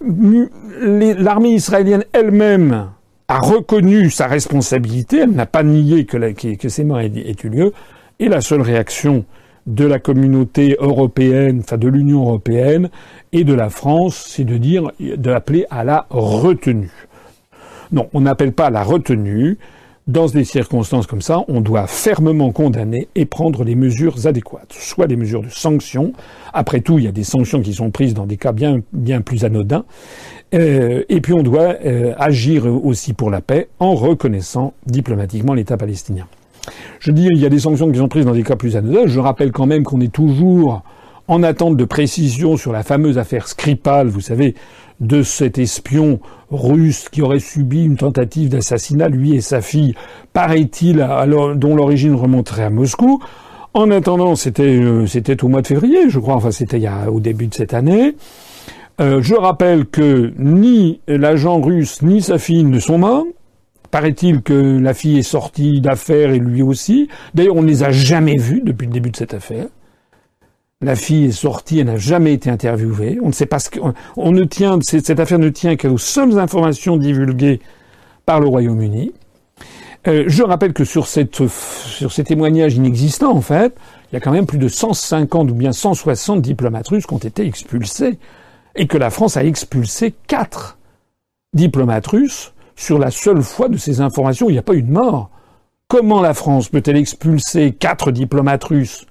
L'armée 0.00 1.50
israélienne 1.50 2.04
elle-même 2.12 2.90
a 3.30 3.38
reconnu 3.38 4.10
sa 4.10 4.26
responsabilité, 4.26 5.18
elle 5.18 5.30
n'a 5.30 5.46
pas 5.46 5.62
nié 5.62 6.04
que, 6.04 6.68
ces 6.68 6.82
morts 6.82 6.98
aient, 6.98 7.36
eu 7.44 7.48
lieu, 7.48 7.72
et 8.18 8.28
la 8.28 8.40
seule 8.40 8.60
réaction 8.60 9.24
de 9.68 9.84
la 9.84 10.00
communauté 10.00 10.76
européenne, 10.80 11.60
enfin 11.60 11.78
de 11.78 11.86
l'Union 11.86 12.22
européenne 12.22 12.90
et 13.30 13.44
de 13.44 13.54
la 13.54 13.70
France, 13.70 14.24
c'est 14.26 14.42
de 14.42 14.56
dire, 14.56 14.90
d'appeler 15.16 15.64
à 15.70 15.84
la 15.84 16.06
retenue. 16.10 16.90
Non, 17.92 18.08
on 18.14 18.22
n'appelle 18.22 18.52
pas 18.52 18.66
à 18.66 18.70
la 18.70 18.82
retenue. 18.82 19.58
Dans 20.08 20.26
des 20.26 20.42
circonstances 20.42 21.06
comme 21.06 21.22
ça, 21.22 21.44
on 21.46 21.60
doit 21.60 21.86
fermement 21.86 22.50
condamner 22.50 23.06
et 23.14 23.26
prendre 23.26 23.62
les 23.62 23.76
mesures 23.76 24.26
adéquates, 24.26 24.72
soit 24.72 25.06
des 25.06 25.14
mesures 25.14 25.42
de 25.42 25.50
sanctions. 25.50 26.14
Après 26.52 26.80
tout, 26.80 26.98
il 26.98 27.04
y 27.04 27.08
a 27.08 27.12
des 27.12 27.22
sanctions 27.22 27.62
qui 27.62 27.74
sont 27.74 27.92
prises 27.92 28.14
dans 28.14 28.26
des 28.26 28.38
cas 28.38 28.50
bien 28.50 29.20
plus 29.20 29.44
anodins. 29.44 29.84
Euh, 30.52 31.04
et 31.08 31.20
puis 31.20 31.32
on 31.32 31.42
doit 31.42 31.76
euh, 31.84 32.12
agir 32.18 32.66
aussi 32.66 33.12
pour 33.12 33.30
la 33.30 33.40
paix 33.40 33.68
en 33.78 33.94
reconnaissant 33.94 34.74
diplomatiquement 34.86 35.54
l'État 35.54 35.76
palestinien. 35.76 36.26
Je 36.98 37.12
dis, 37.12 37.26
il 37.30 37.38
y 37.38 37.46
a 37.46 37.48
des 37.48 37.60
sanctions 37.60 37.90
qui 37.90 37.98
sont 37.98 38.08
prises 38.08 38.26
dans 38.26 38.34
des 38.34 38.42
cas 38.42 38.56
plus 38.56 38.76
anodins. 38.76 39.06
Je 39.06 39.20
rappelle 39.20 39.52
quand 39.52 39.66
même 39.66 39.84
qu'on 39.84 40.00
est 40.00 40.12
toujours 40.12 40.82
en 41.28 41.42
attente 41.42 41.76
de 41.76 41.84
précision 41.84 42.56
sur 42.56 42.72
la 42.72 42.82
fameuse 42.82 43.16
affaire 43.16 43.46
Skripal, 43.46 44.08
vous 44.08 44.20
savez, 44.20 44.54
de 45.00 45.22
cet 45.22 45.58
espion 45.58 46.20
russe 46.50 47.08
qui 47.08 47.22
aurait 47.22 47.38
subi 47.38 47.84
une 47.84 47.96
tentative 47.96 48.48
d'assassinat, 48.48 49.08
lui 49.08 49.34
et 49.34 49.40
sa 49.40 49.60
fille, 49.60 49.94
paraît-il, 50.32 51.06
dont 51.54 51.76
l'origine 51.76 52.14
remonterait 52.14 52.64
à 52.64 52.70
Moscou. 52.70 53.22
En 53.72 53.90
attendant, 53.92 54.34
c'était 54.34 54.64
euh, 54.64 55.06
c'était 55.06 55.44
au 55.44 55.48
mois 55.48 55.62
de 55.62 55.68
février, 55.68 56.10
je 56.10 56.18
crois, 56.18 56.34
enfin 56.34 56.50
c'était 56.50 56.82
au 57.08 57.20
début 57.20 57.46
de 57.46 57.54
cette 57.54 57.72
année. 57.72 58.16
Euh, 59.00 59.22
je 59.22 59.34
rappelle 59.34 59.86
que 59.86 60.32
ni 60.38 61.00
l'agent 61.06 61.60
russe 61.60 62.02
ni 62.02 62.20
sa 62.20 62.38
fille 62.38 62.64
ne 62.64 62.78
sont 62.78 62.98
morts. 62.98 63.24
Paraît-il 63.90 64.42
que 64.42 64.78
la 64.78 64.94
fille 64.94 65.18
est 65.18 65.22
sortie 65.22 65.80
d'affaires 65.80 66.30
et 66.30 66.38
lui 66.38 66.62
aussi. 66.62 67.08
D'ailleurs, 67.34 67.56
on 67.56 67.62
ne 67.62 67.66
les 67.66 67.82
a 67.82 67.90
jamais 67.90 68.36
vus 68.36 68.62
depuis 68.64 68.86
le 68.86 68.92
début 68.92 69.10
de 69.10 69.16
cette 69.16 69.34
affaire. 69.34 69.66
La 70.82 70.96
fille 70.96 71.26
est 71.26 71.32
sortie, 71.32 71.80
elle 71.80 71.86
n'a 71.86 71.96
jamais 71.96 72.32
été 72.32 72.50
interviewée. 72.50 73.18
On 73.22 73.28
ne 73.28 73.32
sait 73.32 73.46
pas 73.46 73.58
ce 73.58 73.70
ne 73.78 74.80
cette 74.82 75.20
affaire 75.20 75.38
ne 75.38 75.48
tient 75.48 75.76
qu'aux 75.76 75.98
seules 75.98 76.38
informations 76.38 76.96
divulguées 76.96 77.60
par 78.26 78.40
le 78.40 78.48
Royaume-Uni. 78.48 79.12
Euh, 80.08 80.24
je 80.26 80.42
rappelle 80.42 80.72
que 80.72 80.84
sur, 80.84 81.06
sur 81.06 82.12
ces 82.12 82.24
témoignages 82.24 82.76
inexistants, 82.76 83.36
en 83.36 83.42
fait, 83.42 83.74
il 84.10 84.14
y 84.14 84.16
a 84.16 84.20
quand 84.20 84.32
même 84.32 84.46
plus 84.46 84.58
de 84.58 84.68
150 84.68 85.50
ou 85.50 85.54
bien 85.54 85.72
160 85.72 86.40
diplomates 86.40 86.88
russes 86.88 87.06
qui 87.06 87.12
ont 87.12 87.18
été 87.18 87.44
expulsés, 87.44 88.18
et 88.74 88.86
que 88.86 88.98
la 88.98 89.10
France 89.10 89.36
a 89.36 89.44
expulsé 89.44 90.14
quatre 90.26 90.78
diplomates 91.52 92.06
russes 92.06 92.52
sur 92.76 92.98
la 92.98 93.10
seule 93.10 93.42
foi 93.42 93.68
de 93.68 93.76
ces 93.76 94.00
informations 94.00 94.48
il 94.48 94.52
n'y 94.52 94.58
a 94.58 94.62
pas 94.62 94.74
eu 94.74 94.82
de 94.82 94.92
mort. 94.92 95.30
Comment 95.88 96.20
la 96.20 96.34
France 96.34 96.68
peut-elle 96.68 96.96
expulser 96.96 97.72
quatre 97.72 98.12
diplomates 98.12 98.64
russes 98.64 99.06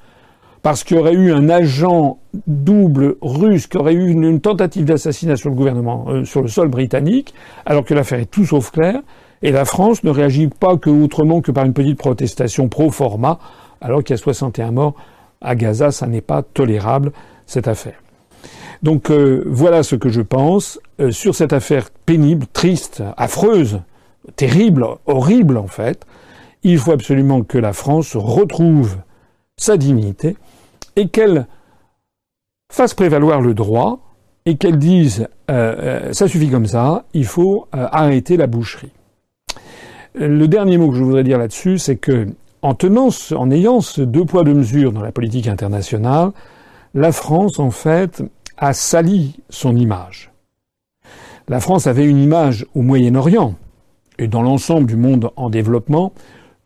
parce 0.62 0.84
qu'il 0.84 0.98
y 0.98 1.00
aurait 1.00 1.14
eu 1.14 1.32
un 1.32 1.50
agent 1.50 2.20
double 2.48 3.16
russe 3.22 3.68
qui 3.68 3.78
aurait 3.78 3.94
eu 3.94 4.10
une, 4.10 4.42
tentative 4.42 4.86
d'assassinat 4.86 5.36
sur 5.36 5.50
le 5.50 5.56
gouvernement, 5.56 6.06
euh, 6.10 6.26
sur 6.26 6.42
le 6.42 6.48
sol 6.48 6.68
britannique, 6.68 7.34
alors 7.66 7.86
que 7.86 7.94
l'affaire 7.94 8.20
est 8.20 8.30
tout 8.30 8.46
sauf 8.46 8.72
claire, 8.72 9.02
et 9.42 9.52
la 9.52 9.64
France 9.64 10.04
ne 10.04 10.10
réagit 10.10 10.48
pas 10.48 10.74
autrement 10.74 11.42
que 11.42 11.52
par 11.52 11.66
une 11.66 11.74
petite 11.74 11.98
protestation 11.98 12.68
pro 12.68 12.92
forma, 12.92 13.40
alors 13.80 14.04
qu'il 14.04 14.14
y 14.14 14.20
a 14.20 14.22
61 14.22 14.72
morts 14.72 14.96
à 15.42 15.56
Gaza, 15.56 15.92
ça 15.92 16.08
n'est 16.08 16.22
pas 16.22 16.44
tolérable 16.44 17.14
cette 17.46 17.68
affaire. 17.70 18.02
Donc 18.82 19.12
euh, 19.12 19.44
voilà 19.46 19.84
ce 19.84 19.96
que 19.96 20.10
je 20.10 20.22
pense 20.22 20.80
euh, 21.00 21.12
sur 21.12 21.36
cette 21.36 21.54
affaire 21.54 21.90
pénible, 22.06 22.46
triste, 22.52 23.04
affreuse, 23.18 23.82
terrible, 24.36 24.86
horrible 25.06 25.58
en 25.58 25.68
fait. 25.68 26.06
Il 26.64 26.78
faut 26.78 26.92
absolument 26.92 27.44
que 27.44 27.58
la 27.58 27.74
France 27.74 28.16
retrouve 28.16 28.98
sa 29.58 29.78
dignité 29.78 30.38
et 30.96 31.10
qu'elle 31.10 31.48
fasse 32.72 32.94
prévaloir 32.94 33.42
le 33.42 33.54
droit 33.54 34.00
et 34.46 34.56
qu'elle 34.56 34.78
dise 34.78 35.28
euh, 35.52 36.14
ça 36.14 36.28
suffit 36.28 36.50
comme 36.50 36.66
ça, 36.66 37.06
il 37.14 37.26
faut 37.26 37.68
arrêter 37.72 38.38
la 38.38 38.48
boucherie. 38.48 38.92
Le 40.16 40.48
dernier 40.48 40.78
mot 40.78 40.90
que 40.90 40.96
je 40.96 41.04
voudrais 41.04 41.24
dire 41.24 41.38
là-dessus, 41.38 41.78
c'est 41.78 41.98
que 41.98 42.28
en 42.62 42.74
tenant, 42.74 43.10
en 43.36 43.52
ayant 43.52 43.80
ce 43.82 44.02
deux 44.02 44.26
poids 44.26 44.44
deux 44.44 44.54
mesures 44.54 44.92
dans 44.92 45.02
la 45.02 45.12
politique 45.12 45.48
internationale, 45.48 46.32
la 46.94 47.12
France 47.12 47.60
en 47.60 47.72
fait 47.72 48.24
a 48.60 48.74
sali 48.74 49.40
son 49.50 49.76
image. 49.76 50.32
La 51.48 51.60
France 51.60 51.88
avait 51.88 52.06
une 52.06 52.22
image 52.22 52.68
au 52.76 52.82
Moyen-Orient 52.82 53.56
et 54.20 54.28
dans 54.28 54.44
l'ensemble 54.44 54.86
du 54.86 54.98
monde 54.98 55.32
en 55.38 55.50
développement, 55.50 56.12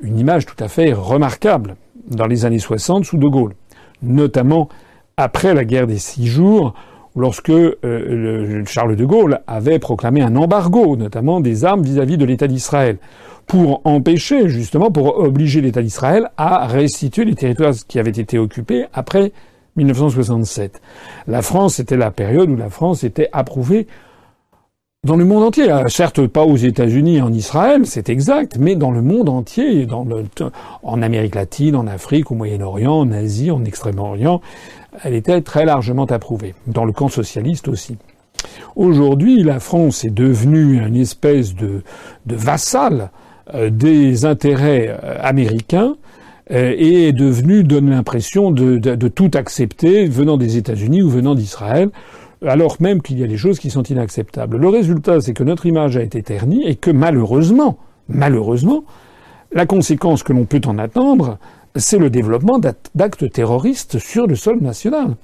une 0.01 0.19
image 0.19 0.45
tout 0.45 0.61
à 0.61 0.67
fait 0.67 0.91
remarquable 0.91 1.75
dans 2.09 2.25
les 2.25 2.45
années 2.45 2.59
60 2.59 3.05
sous 3.05 3.17
De 3.17 3.27
Gaulle, 3.27 3.53
notamment 4.01 4.67
après 5.15 5.53
la 5.53 5.63
guerre 5.63 5.87
des 5.87 5.99
six 5.99 6.27
jours, 6.27 6.73
lorsque 7.15 7.51
euh, 7.51 8.63
Charles 8.65 8.95
de 8.95 9.05
Gaulle 9.05 9.39
avait 9.45 9.79
proclamé 9.79 10.21
un 10.21 10.35
embargo, 10.35 10.97
notamment 10.97 11.39
des 11.39 11.63
armes 11.63 11.83
vis-à-vis 11.83 12.17
de 12.17 12.25
l'État 12.25 12.47
d'Israël, 12.47 12.97
pour 13.45 13.81
empêcher, 13.85 14.49
justement, 14.49 14.89
pour 14.89 15.19
obliger 15.19 15.61
l'État 15.61 15.81
d'Israël 15.81 16.29
à 16.37 16.65
restituer 16.65 17.25
les 17.25 17.35
territoires 17.35 17.73
qui 17.87 17.99
avaient 17.99 18.09
été 18.09 18.39
occupés 18.39 18.85
après 18.93 19.31
1967. 19.75 20.81
La 21.27 21.41
France, 21.41 21.75
c'était 21.75 21.97
la 21.97 22.11
période 22.11 22.49
où 22.49 22.55
la 22.55 22.69
France 22.69 23.03
était 23.03 23.29
approuvée 23.31 23.87
dans 25.03 25.17
le 25.17 25.25
monde 25.25 25.43
entier. 25.43 25.71
Euh, 25.71 25.87
certes, 25.87 26.25
pas 26.27 26.43
aux 26.43 26.55
États-Unis, 26.55 27.21
en 27.21 27.33
Israël, 27.33 27.85
c'est 27.85 28.09
exact, 28.09 28.57
mais 28.57 28.75
dans 28.75 28.91
le 28.91 29.01
monde 29.01 29.29
entier, 29.29 29.87
en 30.83 31.01
Amérique 31.01 31.35
latine, 31.35 31.75
en 31.75 31.87
Afrique, 31.87 32.31
au 32.31 32.35
Moyen-Orient, 32.35 32.99
en 32.99 33.11
Asie, 33.11 33.51
en 33.51 33.65
Extrême-Orient, 33.65 34.41
elle 35.03 35.13
était 35.13 35.41
très 35.41 35.65
largement 35.65 36.05
approuvée. 36.05 36.55
Dans 36.67 36.85
le 36.85 36.93
camp 36.93 37.09
socialiste 37.09 37.67
aussi. 37.67 37.97
Aujourd'hui, 38.75 39.43
la 39.43 39.59
France 39.59 40.03
est 40.03 40.09
devenue 40.09 40.85
une 40.85 40.95
espèce 40.95 41.55
de, 41.55 41.83
vassal 42.25 43.11
euh, 43.53 43.69
des 43.69 44.25
intérêts 44.25 44.97
euh, 45.03 45.17
américains 45.21 45.95
et 46.49 47.07
est 47.07 47.13
devenu 47.13 47.63
donne 47.63 47.89
l'impression 47.89 48.51
de, 48.51 48.77
de, 48.77 49.07
tout 49.07 49.31
accepter 49.33 50.07
venant 50.07 50.37
des 50.37 50.57
États-Unis 50.57 51.01
ou 51.01 51.09
venant 51.09 51.35
d'Israël, 51.35 51.89
alors 52.45 52.77
même 52.81 53.01
qu'il 53.01 53.17
y 53.19 53.23
a 53.23 53.27
des 53.27 53.37
choses 53.37 53.59
qui 53.59 53.69
sont 53.69 53.83
inacceptables. 53.83 54.57
Le 54.57 54.67
résultat, 54.67 55.21
c'est 55.21 55.33
que 55.33 55.43
notre 55.43 55.65
image 55.65 55.95
a 55.95 56.01
été 56.01 56.21
ternie 56.21 56.67
et 56.67 56.75
que 56.75 56.91
malheureusement, 56.91 57.77
malheureusement, 58.09 58.83
la 59.53 59.65
conséquence 59.65 60.23
que 60.23 60.33
l'on 60.33 60.45
peut 60.45 60.61
en 60.65 60.77
attendre, 60.77 61.37
c'est 61.75 61.97
le 61.97 62.09
développement 62.09 62.59
d'actes 62.59 63.31
terroristes 63.31 63.99
sur 63.99 64.27
le 64.27 64.35
sol 64.35 64.59
national. 64.61 65.15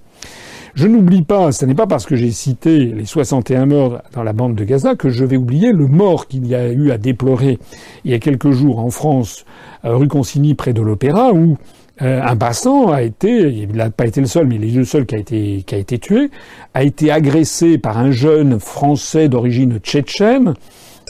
Je 0.75 0.87
n'oublie 0.87 1.23
pas, 1.23 1.51
ce 1.51 1.65
n'est 1.65 1.75
pas 1.75 1.87
parce 1.87 2.05
que 2.05 2.15
j'ai 2.15 2.31
cité 2.31 2.85
les 2.85 3.05
61 3.05 3.65
morts 3.65 4.01
dans 4.13 4.23
la 4.23 4.33
bande 4.33 4.55
de 4.55 4.63
Gaza 4.63 4.95
que 4.95 5.09
je 5.09 5.25
vais 5.25 5.37
oublier 5.37 5.71
le 5.71 5.87
mort 5.87 6.27
qu'il 6.27 6.47
y 6.47 6.55
a 6.55 6.69
eu 6.69 6.91
à 6.91 6.97
déplorer 6.97 7.59
il 8.05 8.11
y 8.11 8.13
a 8.13 8.19
quelques 8.19 8.51
jours 8.51 8.79
en 8.79 8.89
France, 8.89 9.45
rue 9.83 10.07
Consigny, 10.07 10.53
près 10.53 10.73
de 10.73 10.81
l'Opéra, 10.81 11.31
où 11.33 11.57
euh, 12.01 12.21
un 12.23 12.35
passant 12.37 12.91
a 12.91 13.01
été, 13.01 13.51
il 13.51 13.75
n'a 13.75 13.89
pas 13.89 14.05
été 14.05 14.21
le 14.21 14.27
seul, 14.27 14.47
mais 14.47 14.55
il 14.55 14.63
est 14.63 14.77
le 14.77 14.85
seul 14.85 15.05
qui 15.05 15.15
a 15.15 15.17
été, 15.77 15.99
tué, 15.99 16.31
a 16.73 16.83
été 16.83 17.11
agressé 17.11 17.77
par 17.77 17.97
un 17.97 18.11
jeune 18.11 18.59
français 18.59 19.27
d'origine 19.27 19.79
tchétchène, 19.79 20.53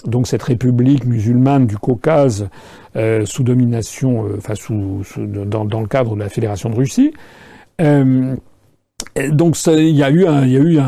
donc 0.05 0.27
cette 0.27 0.41
république 0.41 1.05
musulmane 1.05 1.67
du 1.67 1.77
Caucase 1.77 2.49
euh, 2.95 3.23
sous 3.25 3.43
domination, 3.43 4.25
euh, 4.25 4.37
enfin 4.37 4.55
sous, 4.55 5.03
dans, 5.17 5.63
le 5.63 5.87
cadre 5.87 6.15
de 6.15 6.21
la 6.21 6.29
Fédération 6.29 6.69
de 6.69 6.75
Russie. 6.75 7.13
Euh, 9.19 9.29
donc 9.31 9.57
il 9.67 9.95
y 9.95 10.03
a 10.03 10.11
eu, 10.11 10.79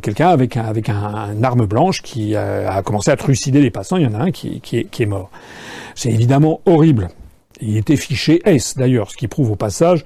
quelqu'un 0.00 0.28
avec, 0.28 0.56
un, 0.56 1.42
arme 1.42 1.66
blanche 1.66 2.02
qui 2.02 2.36
a, 2.36 2.82
commencé 2.82 3.10
à 3.10 3.16
trucider 3.16 3.60
les 3.60 3.70
passants. 3.70 3.96
Il 3.96 4.04
y 4.04 4.06
en 4.06 4.14
a 4.14 4.22
un 4.22 4.30
qui, 4.30 4.60
est, 4.72 5.06
mort. 5.06 5.30
C'est 5.94 6.10
évidemment 6.10 6.60
horrible. 6.66 7.08
Il 7.60 7.76
était 7.76 7.96
fiché 7.96 8.40
S 8.44 8.76
d'ailleurs, 8.76 9.10
ce 9.10 9.16
qui 9.16 9.28
prouve 9.28 9.50
au 9.50 9.56
passage 9.56 10.04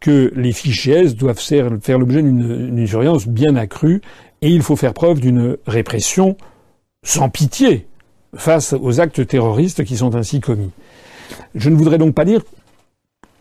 que 0.00 0.32
les 0.34 0.52
fichiers 0.52 1.04
S 1.04 1.14
doivent 1.14 1.38
faire 1.38 1.98
l'objet 1.98 2.22
d'une 2.22 2.86
surveillance 2.86 3.26
bien 3.26 3.56
accrue 3.56 4.00
et 4.42 4.48
il 4.48 4.62
faut 4.62 4.76
faire 4.76 4.94
preuve 4.94 5.20
d'une 5.20 5.56
répression 5.66 6.36
sans 7.02 7.28
pitié 7.28 7.86
face 8.34 8.74
aux 8.78 9.00
actes 9.00 9.26
terroristes 9.26 9.84
qui 9.84 9.96
sont 9.96 10.14
ainsi 10.14 10.40
commis. 10.40 10.70
Je 11.54 11.70
ne 11.70 11.76
voudrais 11.76 11.98
donc 11.98 12.14
pas 12.14 12.24
dire 12.24 12.42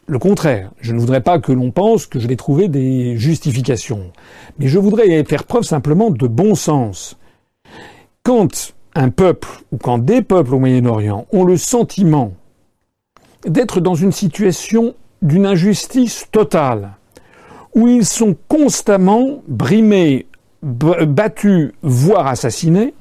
le 0.10 0.20
contraire. 0.20 0.72
Je 0.82 0.94
ne 0.94 1.00
voudrais 1.00 1.22
pas 1.22 1.40
que 1.40 1.52
l'on 1.52 1.72
pense 1.72 2.06
que 2.06 2.20
je 2.20 2.28
vais 2.28 2.36
trouver 2.36 2.68
des 2.68 3.18
justifications. 3.18 4.12
Mais 4.58 4.68
je 4.68 4.80
voudrais 4.80 5.24
faire 5.24 5.44
preuve 5.44 5.64
simplement 5.64 6.10
de 6.10 6.28
bon 6.28 6.56
sens. 6.56 7.18
Quand 8.24 8.74
un 8.96 9.10
peuple, 9.10 9.48
ou 9.72 9.78
quand 9.78 10.00
des 10.00 10.22
peuples 10.22 10.56
au 10.56 10.60
Moyen-Orient 10.60 11.28
ont 11.32 11.46
le 11.46 11.58
sentiment 11.58 12.34
d'être 13.46 13.80
dans 13.80 13.96
une 13.96 14.12
situation 14.12 14.96
d'une 15.22 15.46
injustice 15.46 16.26
totale, 16.32 16.92
où 17.76 17.88
ils 17.88 18.06
sont 18.06 18.36
constamment 18.48 19.42
brimés, 19.48 20.26
battus, 20.62 21.72
voire 21.82 22.28
assassinés, 22.28 22.94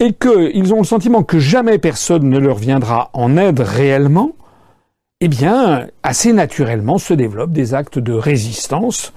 et 0.00 0.12
qu'ils 0.12 0.72
ont 0.72 0.78
le 0.78 0.84
sentiment 0.84 1.22
que 1.22 1.38
jamais 1.38 1.78
personne 1.78 2.28
ne 2.28 2.38
leur 2.38 2.56
viendra 2.56 3.10
en 3.12 3.36
aide 3.36 3.60
réellement, 3.60 4.32
eh 5.20 5.28
bien, 5.28 5.88
assez 6.02 6.32
naturellement 6.32 6.98
se 6.98 7.14
développent 7.14 7.52
des 7.52 7.74
actes 7.74 7.98
de 7.98 8.12
résistance 8.12 9.12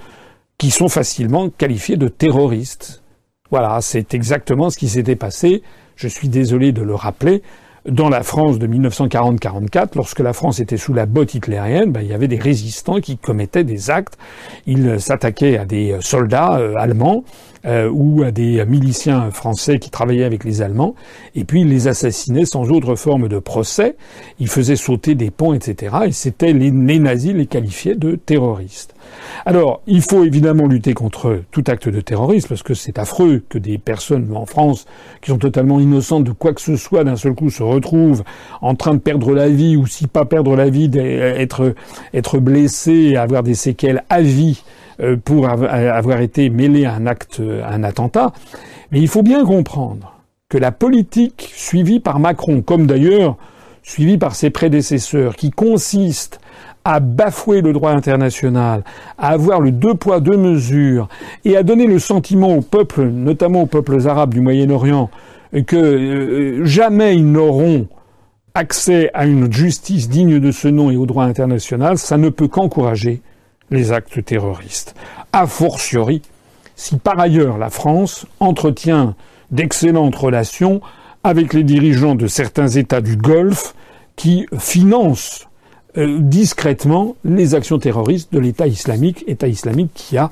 qui 0.57 0.71
sont 0.71 0.89
facilement 0.89 1.49
qualifiés 1.49 1.97
de 1.97 2.07
terroristes. 2.07 3.03
Voilà, 3.51 3.79
c'est 3.81 4.13
exactement 4.13 4.69
ce 4.69 4.77
qui 4.77 4.89
s'était 4.89 5.15
passé, 5.15 5.63
je 5.95 6.07
suis 6.07 6.29
désolé 6.29 6.71
de 6.71 6.81
le 6.81 6.95
rappeler, 6.95 7.43
dans 7.87 8.09
la 8.09 8.23
France 8.23 8.59
de 8.59 8.67
1940-44, 8.67 9.89
lorsque 9.95 10.19
la 10.19 10.33
France 10.33 10.59
était 10.59 10.77
sous 10.77 10.93
la 10.93 11.05
botte 11.05 11.35
hitlérienne, 11.35 11.91
ben, 11.91 12.01
il 12.01 12.07
y 12.07 12.13
avait 12.13 12.27
des 12.27 12.37
résistants 12.37 12.99
qui 12.99 13.17
commettaient 13.17 13.63
des 13.63 13.89
actes. 13.89 14.17
Ils 14.65 14.99
s'attaquaient 14.99 15.57
à 15.57 15.65
des 15.65 15.97
soldats 16.01 16.57
euh, 16.57 16.73
allemands 16.77 17.23
euh, 17.65 17.89
ou 17.91 18.23
à 18.23 18.31
des 18.31 18.63
miliciens 18.65 19.31
français 19.31 19.79
qui 19.79 19.89
travaillaient 19.89 20.25
avec 20.25 20.43
les 20.43 20.61
Allemands, 20.61 20.95
et 21.35 21.43
puis 21.43 21.61
ils 21.61 21.69
les 21.69 21.87
assassinaient 21.87 22.45
sans 22.45 22.69
autre 22.71 22.95
forme 22.95 23.27
de 23.29 23.39
procès. 23.39 23.95
Ils 24.39 24.49
faisaient 24.49 24.75
sauter 24.75 25.15
des 25.15 25.31
ponts, 25.31 25.53
etc. 25.53 25.95
Et 26.07 26.11
c'était 26.11 26.53
les, 26.53 26.71
les 26.71 26.99
nazis 26.99 27.33
les 27.33 27.45
qualifiaient 27.45 27.95
de 27.95 28.15
terroristes. 28.15 28.96
Alors, 29.45 29.81
il 29.87 30.01
faut 30.01 30.23
évidemment 30.23 30.67
lutter 30.67 30.93
contre 30.93 31.41
tout 31.51 31.63
acte 31.67 31.87
de 31.87 32.01
terrorisme, 32.01 32.49
parce 32.49 32.63
que 32.63 32.73
c'est 32.73 32.99
affreux 32.99 33.43
que 33.47 33.57
des 33.57 33.77
personnes 33.77 34.35
en 34.35 34.45
France 34.45 34.85
qui 35.21 35.31
sont 35.31 35.37
totalement 35.37 35.79
innocentes 35.79 36.23
de 36.23 36.31
quoi 36.31 36.53
que 36.53 36.61
ce 36.61 36.75
soit 36.75 37.03
d'un 37.03 37.15
seul 37.15 37.33
coup 37.33 37.49
se 37.49 37.63
retrouvent 37.63 38.23
en 38.61 38.75
train 38.75 38.93
de 38.93 38.99
perdre 38.99 39.33
la 39.33 39.49
vie, 39.49 39.77
ou 39.77 39.85
si 39.87 40.07
pas 40.07 40.25
perdre 40.25 40.55
la 40.55 40.69
vie, 40.69 40.89
d'être 40.89 41.73
être 42.13 42.39
blessés, 42.39 43.15
avoir 43.15 43.43
des 43.43 43.55
séquelles 43.55 44.03
à 44.09 44.21
vie 44.21 44.63
euh, 44.99 45.15
pour 45.15 45.47
avoir 45.47 46.21
été 46.21 46.49
mêlés 46.49 46.85
à 46.85 46.93
un 46.93 47.05
acte, 47.05 47.41
à 47.63 47.73
un 47.73 47.83
attentat. 47.83 48.33
Mais 48.91 48.99
il 48.99 49.07
faut 49.07 49.23
bien 49.23 49.45
comprendre 49.45 50.13
que 50.49 50.57
la 50.57 50.71
politique 50.71 51.51
suivie 51.53 51.99
par 51.99 52.19
Macron, 52.19 52.61
comme 52.61 52.87
d'ailleurs 52.87 53.37
suivie 53.83 54.17
par 54.17 54.35
ses 54.35 54.49
prédécesseurs, 54.49 55.35
qui 55.35 55.51
consiste 55.51 56.39
à 56.87 57.01
bafouer 57.01 57.59
le 57.59 57.73
droit 57.73 57.91
international, 57.91 58.81
à 59.17 59.31
avoir 59.31 59.59
le 59.59 59.71
deux 59.71 59.93
poids 59.93 60.21
deux 60.21 60.37
mesures 60.37 61.09
et 61.43 61.57
à 61.57 61.63
donner 61.63 61.85
le 61.85 61.99
sentiment 61.99 62.55
aux 62.55 62.61
peuples, 62.61 63.03
notamment 63.09 63.63
aux 63.63 63.65
peuples 63.65 64.07
arabes 64.07 64.33
du 64.33 64.39
Moyen-Orient, 64.39 65.09
que 65.65 65.75
euh, 65.75 66.63
jamais 66.63 67.17
ils 67.17 67.29
n'auront 67.29 67.87
accès 68.53 69.11
à 69.13 69.25
une 69.25 69.51
justice 69.51 70.07
digne 70.07 70.39
de 70.39 70.49
ce 70.51 70.69
nom 70.69 70.89
et 70.89 70.95
au 70.95 71.05
droit 71.05 71.25
international, 71.25 71.97
ça 71.97 72.17
ne 72.17 72.29
peut 72.29 72.47
qu'encourager 72.47 73.21
les 73.69 73.91
actes 73.91 74.23
terroristes. 74.23 74.95
A 75.33 75.45
fortiori, 75.45 76.21
si 76.77 76.95
par 76.95 77.19
ailleurs 77.19 77.57
la 77.57 77.69
France 77.69 78.25
entretient 78.39 79.13
d'excellentes 79.51 80.15
relations 80.15 80.79
avec 81.25 81.53
les 81.53 81.63
dirigeants 81.65 82.15
de 82.15 82.27
certains 82.27 82.69
États 82.69 83.01
du 83.01 83.17
Golfe 83.17 83.75
qui 84.15 84.45
financent 84.57 85.46
euh, 85.97 86.19
discrètement 86.19 87.15
les 87.23 87.55
actions 87.55 87.79
terroristes 87.79 88.31
de 88.33 88.39
l'État 88.39 88.67
islamique, 88.67 89.23
État 89.27 89.47
islamique 89.47 89.91
qui 89.93 90.17
a 90.17 90.29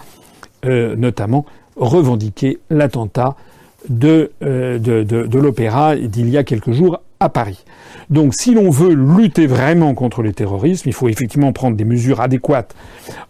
euh, 0.66 0.96
notamment 0.96 1.46
revendiqué 1.76 2.60
l'attentat 2.70 3.36
euh, 3.92 4.28
de, 4.80 5.04
de 5.04 5.40
l'opéra 5.40 5.96
d'il 5.96 6.30
y 6.30 6.38
a 6.38 6.44
quelques 6.44 6.72
jours 6.72 7.02
à 7.20 7.30
Paris. 7.30 7.64
Donc 8.10 8.34
si 8.34 8.54
l'on 8.54 8.70
veut 8.70 8.94
lutter 8.94 9.48
vraiment 9.48 9.94
contre 9.94 10.22
le 10.22 10.34
terrorisme, 10.34 10.90
il 10.90 10.94
faut 10.94 11.08
effectivement 11.08 11.54
prendre 11.54 11.78
des 11.78 11.86
mesures 11.86 12.22
adéquates 12.22 12.76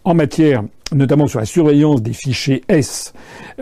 en 0.03 0.13
matière 0.13 0.63
notamment 0.93 1.27
sur 1.27 1.39
la 1.39 1.45
surveillance 1.45 2.01
des 2.01 2.13
fichiers 2.13 2.63
S, 2.67 3.13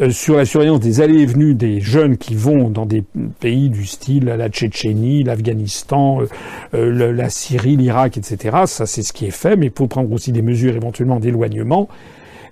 euh, 0.01 0.09
sur 0.09 0.36
la 0.36 0.45
surveillance 0.45 0.81
des 0.81 0.99
allées 0.99 1.21
et 1.21 1.25
venues 1.25 1.55
des 1.55 1.79
jeunes 1.79 2.17
qui 2.17 2.36
vont 2.36 2.69
dans 2.69 2.86
des 2.86 3.03
pays 3.39 3.69
du 3.69 3.86
style 3.86 4.25
la 4.25 4.49
Tchétchénie, 4.49 5.23
l'Afghanistan, 5.23 6.21
euh, 6.21 6.27
euh, 6.73 7.13
la 7.13 7.29
Syrie, 7.29 7.77
l'Irak, 7.77 8.17
etc. 8.17 8.57
Ça, 8.65 8.86
c'est 8.86 9.03
ce 9.03 9.13
qui 9.13 9.25
est 9.25 9.31
fait, 9.31 9.55
mais 9.55 9.67
il 9.67 9.71
faut 9.75 9.88
prendre 9.88 10.12
aussi 10.12 10.31
des 10.31 10.41
mesures 10.41 10.75
éventuellement 10.75 11.19
d'éloignement 11.19 11.88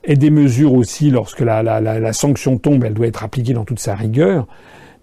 et 0.04 0.16
des 0.16 0.32
mesures 0.32 0.74
aussi 0.74 1.12
lorsque 1.12 1.42
la, 1.42 2.14
sanction 2.14 2.58
tombe, 2.58 2.84
elle 2.84 2.94
doit 2.94 3.08
être 3.08 3.24
appliquée 3.24 3.54
dans 3.54 3.66
toute 3.66 3.80
sa 3.80 3.94
rigueur. 3.94 4.48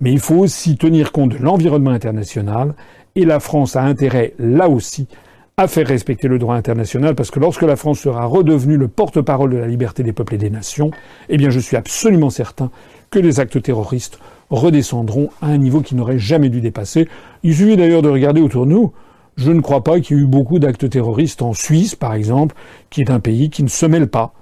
Mais 0.01 0.13
il 0.13 0.21
faut 0.21 0.37
aussi 0.37 0.77
tenir 0.77 1.13
compte 1.13 1.31
de 1.33 1.39
l'environnement 1.39 1.91
international 1.91 2.75
et 3.15 3.25
la 3.25 3.41
France 3.41 3.77
a 3.77 3.83
intérêt, 3.83 4.35
là 4.39 4.69
aussi, 4.69 5.09
à 5.57 5.67
faire 5.67 5.89
respecter 5.89 6.29
le 6.29 6.39
droit 6.39 6.55
international, 6.55 7.17
parce 7.17 7.33
que 7.33 7.41
lorsque 7.41 7.63
la 7.63 7.75
France 7.75 7.99
sera 7.99 8.27
redevenue 8.27 8.77
le 8.77 8.87
porte-parole 8.87 9.51
de 9.51 9.57
la 9.57 9.67
liberté 9.67 10.05
des 10.05 10.13
peuples 10.13 10.37
et 10.37 10.39
des 10.39 10.51
nations, 10.51 10.93
eh 11.29 11.37
bien 11.37 11.51
je 11.51 11.59
suis 11.59 11.77
absolument 11.77 12.31
certain 12.31 12.71
que 13.11 13.19
les 13.19 13.41
actes 13.41 13.61
terroristes 13.61 14.21
redescendront 14.51 15.31
à 15.43 15.47
un 15.47 15.59
niveau 15.59 15.81
qui 15.81 15.97
n'aurait 15.97 16.21
jamais 16.21 16.49
dû 16.49 16.61
dépasser. 16.61 17.09
Il 17.43 17.57
suffit 17.57 17.77
d'ailleurs 17.77 18.03
de 18.03 18.09
regarder 18.09 18.41
autour 18.41 18.67
de 18.67 18.71
nous. 18.71 18.93
Je 19.37 19.51
ne 19.51 19.61
crois 19.61 19.83
pas 19.83 19.99
qu'il 19.99 20.17
y 20.17 20.21
ait 20.21 20.23
eu 20.23 20.27
beaucoup 20.27 20.61
d'actes 20.61 20.89
terroristes 20.89 21.43
en 21.43 21.53
Suisse, 21.53 21.97
par 21.97 22.15
exemple, 22.15 22.55
qui 22.89 23.01
est 23.01 23.11
un 23.11 23.21
pays 23.21 23.51
qui 23.51 23.65
ne 23.65 23.69
se 23.69 23.87
mêle 23.87 24.07
pas 24.07 24.33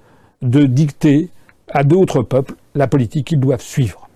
de 0.42 0.64
dicter 0.64 1.30
à 1.70 1.82
d'autres 1.82 2.22
peuples 2.22 2.54
la 2.74 2.88
politique 2.88 3.28
qu'ils 3.28 3.40
doivent 3.40 3.62
suivre. 3.62 4.06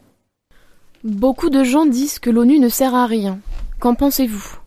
Beaucoup 1.03 1.49
de 1.49 1.65
gens 1.65 1.87
disent 1.87 2.19
que 2.19 2.29
l'ONU 2.29 2.59
ne 2.59 2.69
sert 2.69 2.95
à 2.95 3.07
rien. 3.07 3.39
Qu'en 3.79 3.95
pensez-vous? 3.95 4.59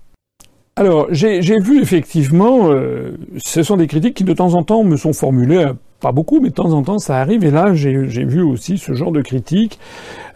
Alors, 0.76 1.06
j'ai 1.12 1.60
vu 1.60 1.80
effectivement, 1.80 2.72
euh, 2.72 3.12
ce 3.38 3.62
sont 3.62 3.78
des 3.78 3.86
critiques 3.86 4.16
qui 4.16 4.24
de 4.24 4.34
temps 4.34 4.56
en 4.56 4.64
temps 4.64 4.84
me 4.84 4.98
sont 4.98 5.14
formulées, 5.14 5.66
euh, 5.66 5.74
pas 6.00 6.12
beaucoup, 6.12 6.40
mais 6.40 6.50
de 6.50 6.56
temps 6.56 6.74
en 6.74 6.82
temps 6.82 6.98
ça 6.98 7.18
arrive. 7.22 7.44
Et 7.44 7.52
là, 7.52 7.76
j'ai 7.76 8.26
vu 8.26 8.42
aussi 8.42 8.80
ce 8.80 8.94
genre 8.94 9.12
de 9.12 9.22
critiques 9.22 9.78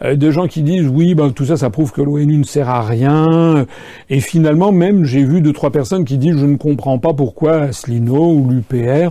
euh, 0.02 0.14
de 0.14 0.30
gens 0.30 0.46
qui 0.46 0.62
disent 0.62 0.86
oui, 0.86 1.16
ben, 1.16 1.32
tout 1.32 1.46
ça, 1.46 1.56
ça 1.56 1.68
prouve 1.68 1.90
que 1.90 2.00
l'ONU 2.00 2.38
ne 2.38 2.44
sert 2.44 2.68
à 2.68 2.82
rien. 2.82 3.66
Et 4.08 4.20
finalement, 4.20 4.70
même 4.70 5.04
j'ai 5.04 5.24
vu 5.24 5.40
deux 5.40 5.52
trois 5.52 5.70
personnes 5.70 6.04
qui 6.04 6.16
disent 6.16 6.38
je 6.38 6.46
ne 6.46 6.56
comprends 6.56 7.00
pas 7.00 7.12
pourquoi 7.12 7.62
Asselineau 7.62 8.34
ou 8.34 8.48
l'UPR 8.48 9.10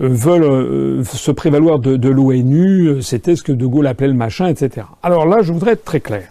veulent 0.00 1.04
se 1.04 1.30
prévaloir 1.30 1.78
de, 1.78 1.96
de 1.96 2.08
l'ONU. 2.08 3.02
C'était 3.02 3.36
ce 3.36 3.42
que 3.42 3.52
De 3.52 3.66
Gaulle 3.66 3.86
appelait 3.86 4.08
le 4.08 4.14
machin, 4.14 4.48
etc. 4.48 4.86
Alors 5.02 5.26
là, 5.26 5.42
je 5.42 5.52
voudrais 5.52 5.72
être 5.72 5.84
très 5.84 6.00
clair. 6.00 6.28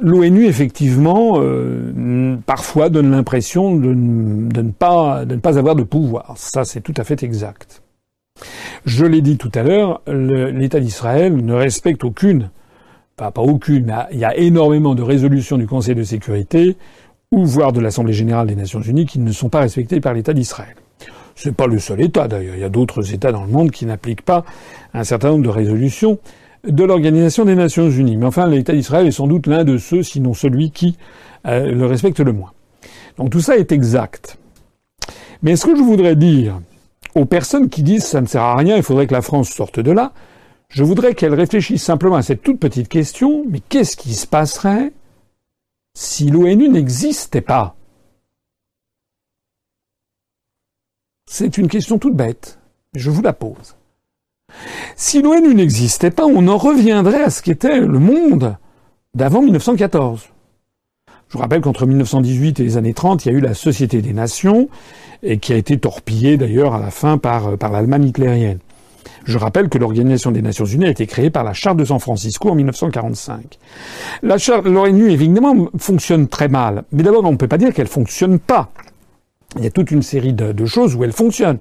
L'ONU, 0.00 0.46
effectivement, 0.46 1.38
euh, 1.38 2.36
parfois 2.46 2.88
donne 2.88 3.10
l'impression 3.10 3.74
de, 3.74 3.92
ne 3.92 4.70
pas, 4.70 5.24
de 5.24 5.34
ne 5.34 5.40
pas 5.40 5.58
avoir 5.58 5.74
de 5.74 5.82
pouvoir. 5.82 6.34
Ça, 6.36 6.64
c'est 6.64 6.80
tout 6.80 6.94
à 6.96 7.04
fait 7.04 7.22
exact. 7.24 7.82
Je 8.84 9.04
l'ai 9.04 9.22
dit 9.22 9.36
tout 9.36 9.50
à 9.54 9.64
l'heure, 9.64 10.00
l'État 10.06 10.78
d'Israël 10.78 11.36
ne 11.36 11.52
respecte 11.52 12.04
aucune, 12.04 12.50
pas, 13.16 13.32
pas 13.32 13.42
aucune, 13.42 13.86
mais 13.86 13.94
il 14.12 14.18
y 14.18 14.24
a 14.24 14.36
énormément 14.36 14.94
de 14.94 15.02
résolutions 15.02 15.58
du 15.58 15.66
Conseil 15.66 15.96
de 15.96 16.04
sécurité 16.04 16.76
ou 17.32 17.44
voire 17.44 17.72
de 17.72 17.80
l'Assemblée 17.80 18.12
générale 18.12 18.46
des 18.46 18.54
Nations 18.54 18.80
unies 18.80 19.06
qui 19.06 19.18
ne 19.18 19.32
sont 19.32 19.48
pas 19.48 19.60
respectées 19.60 20.00
par 20.00 20.14
l'État 20.14 20.32
d'Israël. 20.32 20.76
C'est 21.40 21.54
pas 21.54 21.68
le 21.68 21.78
seul 21.78 22.00
État 22.00 22.26
d'ailleurs. 22.26 22.56
Il 22.56 22.60
y 22.60 22.64
a 22.64 22.68
d'autres 22.68 23.14
États 23.14 23.30
dans 23.30 23.44
le 23.44 23.50
monde 23.50 23.70
qui 23.70 23.86
n'appliquent 23.86 24.22
pas 24.22 24.44
un 24.92 25.04
certain 25.04 25.28
nombre 25.28 25.44
de 25.44 25.48
résolutions 25.48 26.18
de 26.66 26.82
l'Organisation 26.82 27.44
des 27.44 27.54
Nations 27.54 27.88
Unies. 27.88 28.16
Mais 28.16 28.26
enfin, 28.26 28.48
l'État 28.48 28.72
d'Israël 28.72 29.06
est 29.06 29.12
sans 29.12 29.28
doute 29.28 29.46
l'un 29.46 29.62
de 29.62 29.78
ceux, 29.78 30.02
sinon 30.02 30.34
celui 30.34 30.72
qui 30.72 30.98
euh, 31.46 31.70
le 31.70 31.86
respecte 31.86 32.18
le 32.18 32.32
moins. 32.32 32.50
Donc 33.18 33.30
tout 33.30 33.40
ça 33.40 33.56
est 33.56 33.70
exact. 33.70 34.36
Mais 35.42 35.54
ce 35.54 35.66
que 35.66 35.76
je 35.76 35.80
voudrais 35.80 36.16
dire 36.16 36.60
aux 37.14 37.24
personnes 37.24 37.68
qui 37.68 37.84
disent 37.84 38.04
ça 38.04 38.20
ne 38.20 38.26
sert 38.26 38.42
à 38.42 38.56
rien, 38.56 38.76
il 38.76 38.82
faudrait 38.82 39.06
que 39.06 39.14
la 39.14 39.22
France 39.22 39.48
sorte 39.48 39.78
de 39.78 39.92
là, 39.92 40.12
je 40.68 40.82
voudrais 40.82 41.14
qu'elles 41.14 41.34
réfléchissent 41.34 41.84
simplement 41.84 42.16
à 42.16 42.22
cette 42.22 42.42
toute 42.42 42.58
petite 42.58 42.88
question, 42.88 43.44
mais 43.48 43.60
qu'est-ce 43.60 43.96
qui 43.96 44.14
se 44.14 44.26
passerait 44.26 44.90
si 45.94 46.30
l'ONU 46.30 46.68
n'existait 46.68 47.42
pas? 47.42 47.76
C'est 51.30 51.58
une 51.58 51.68
question 51.68 51.98
toute 51.98 52.16
bête, 52.16 52.58
je 52.94 53.10
vous 53.10 53.20
la 53.20 53.34
pose. 53.34 53.76
Si 54.96 55.20
l'ONU 55.20 55.54
n'existait 55.54 56.10
pas, 56.10 56.24
on 56.24 56.48
en 56.48 56.56
reviendrait 56.56 57.22
à 57.22 57.28
ce 57.28 57.42
qu'était 57.42 57.80
le 57.80 57.98
monde 57.98 58.56
d'avant 59.14 59.42
1914. 59.42 60.30
Je 61.28 61.32
vous 61.34 61.38
rappelle 61.38 61.60
qu'entre 61.60 61.84
1918 61.84 62.60
et 62.60 62.62
les 62.64 62.76
années 62.78 62.94
30, 62.94 63.26
il 63.26 63.28
y 63.28 63.34
a 63.34 63.38
eu 63.38 63.40
la 63.42 63.52
Société 63.52 64.00
des 64.00 64.14
Nations, 64.14 64.70
qui 65.42 65.52
a 65.52 65.56
été 65.56 65.78
torpillée 65.78 66.38
d'ailleurs 66.38 66.74
à 66.74 66.80
la 66.80 66.90
fin 66.90 67.18
par, 67.18 67.58
par 67.58 67.72
l'Allemagne 67.72 68.06
hitlérienne. 68.06 68.58
Je 69.24 69.36
rappelle 69.36 69.68
que 69.68 69.76
l'Organisation 69.76 70.30
des 70.30 70.40
Nations 70.40 70.64
Unies 70.64 70.86
a 70.86 70.90
été 70.90 71.06
créée 71.06 71.28
par 71.28 71.44
la 71.44 71.52
Charte 71.52 71.76
de 71.76 71.84
San 71.84 72.00
Francisco 72.00 72.48
en 72.48 72.54
1945. 72.54 73.58
La 74.22 74.38
Charte, 74.38 74.64
l'ONU 74.64 75.10
évidemment 75.10 75.68
fonctionne 75.76 76.26
très 76.26 76.48
mal, 76.48 76.84
mais 76.90 77.02
d'abord 77.02 77.22
on 77.26 77.32
ne 77.32 77.36
peut 77.36 77.48
pas 77.48 77.58
dire 77.58 77.74
qu'elle 77.74 77.86
fonctionne 77.86 78.38
pas. 78.38 78.72
Il 79.56 79.64
y 79.64 79.66
a 79.66 79.70
toute 79.70 79.90
une 79.90 80.02
série 80.02 80.34
de, 80.34 80.66
choses 80.66 80.94
où 80.94 81.04
elle 81.04 81.12
fonctionne. 81.12 81.56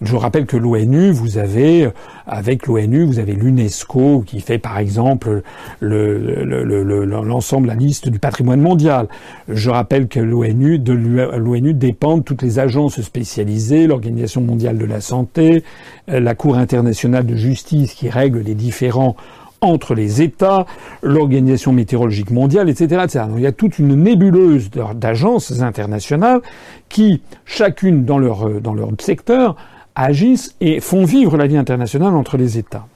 Je 0.00 0.16
rappelle 0.16 0.46
que 0.46 0.56
l'ONU, 0.56 1.10
vous 1.10 1.36
avez, 1.36 1.84
euh, 1.84 1.90
avec 2.26 2.66
l'ONU, 2.66 3.04
vous 3.04 3.18
avez 3.18 3.34
l'UNESCO 3.34 4.22
qui 4.26 4.40
fait 4.40 4.56
par 4.56 4.78
exemple 4.78 5.42
l'ensemble, 5.82 7.66
le, 7.66 7.74
la 7.74 7.78
liste 7.78 8.08
du 8.08 8.18
patrimoine 8.18 8.62
mondial. 8.62 9.06
Je 9.48 9.68
rappelle 9.68 10.08
que 10.08 10.18
l'ONU, 10.18 10.78
de 10.78 10.94
l'ONU 10.94 11.74
dépendent 11.74 12.24
toutes 12.24 12.40
les 12.40 12.58
agences 12.58 13.02
spécialisées, 13.02 13.86
l'Organisation 13.86 14.40
mondiale 14.40 14.78
de 14.78 14.86
la 14.86 15.02
santé, 15.02 15.62
euh, 16.08 16.20
la 16.20 16.34
Cour 16.34 16.56
internationale 16.56 17.26
de 17.26 17.36
justice 17.36 17.92
qui 17.92 18.08
règle 18.08 18.38
les 18.38 18.54
différents 18.54 19.14
entre 19.60 19.94
les 19.94 20.22
États, 20.22 20.66
l'Organisation 21.02 21.72
météorologique 21.72 22.30
mondiale, 22.30 22.68
etc., 22.68 23.02
etc. 23.04 23.24
Donc, 23.28 23.36
il 23.36 23.42
y 23.42 23.46
a 23.46 23.52
toute 23.52 23.78
une 23.78 23.94
nébuleuse 23.94 24.70
d'agences 24.94 25.60
internationales 25.60 26.40
qui, 26.88 27.22
chacune 27.44 28.04
dans 28.04 28.18
leur, 28.18 28.48
euh, 28.48 28.60
dans 28.60 28.74
leur 28.74 28.90
secteur, 29.00 29.56
agissent 29.94 30.54
et 30.60 30.80
font 30.80 31.04
vivre 31.04 31.36
la 31.36 31.46
vie 31.46 31.56
internationale 31.56 32.14
entre 32.14 32.36
les 32.36 32.58
États. 32.58 32.86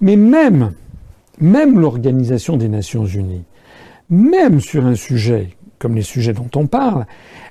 Mais 0.00 0.16
même, 0.16 0.72
même 1.40 1.78
l'Organisation 1.78 2.56
des 2.56 2.68
Nations 2.68 3.04
Unies, 3.04 3.44
même 4.08 4.60
sur 4.60 4.86
un 4.86 4.94
sujet 4.94 5.50
comme 5.80 5.96
les 5.96 6.02
sujets 6.02 6.34
dont 6.34 6.50
on 6.54 6.66
parle, 6.66 7.06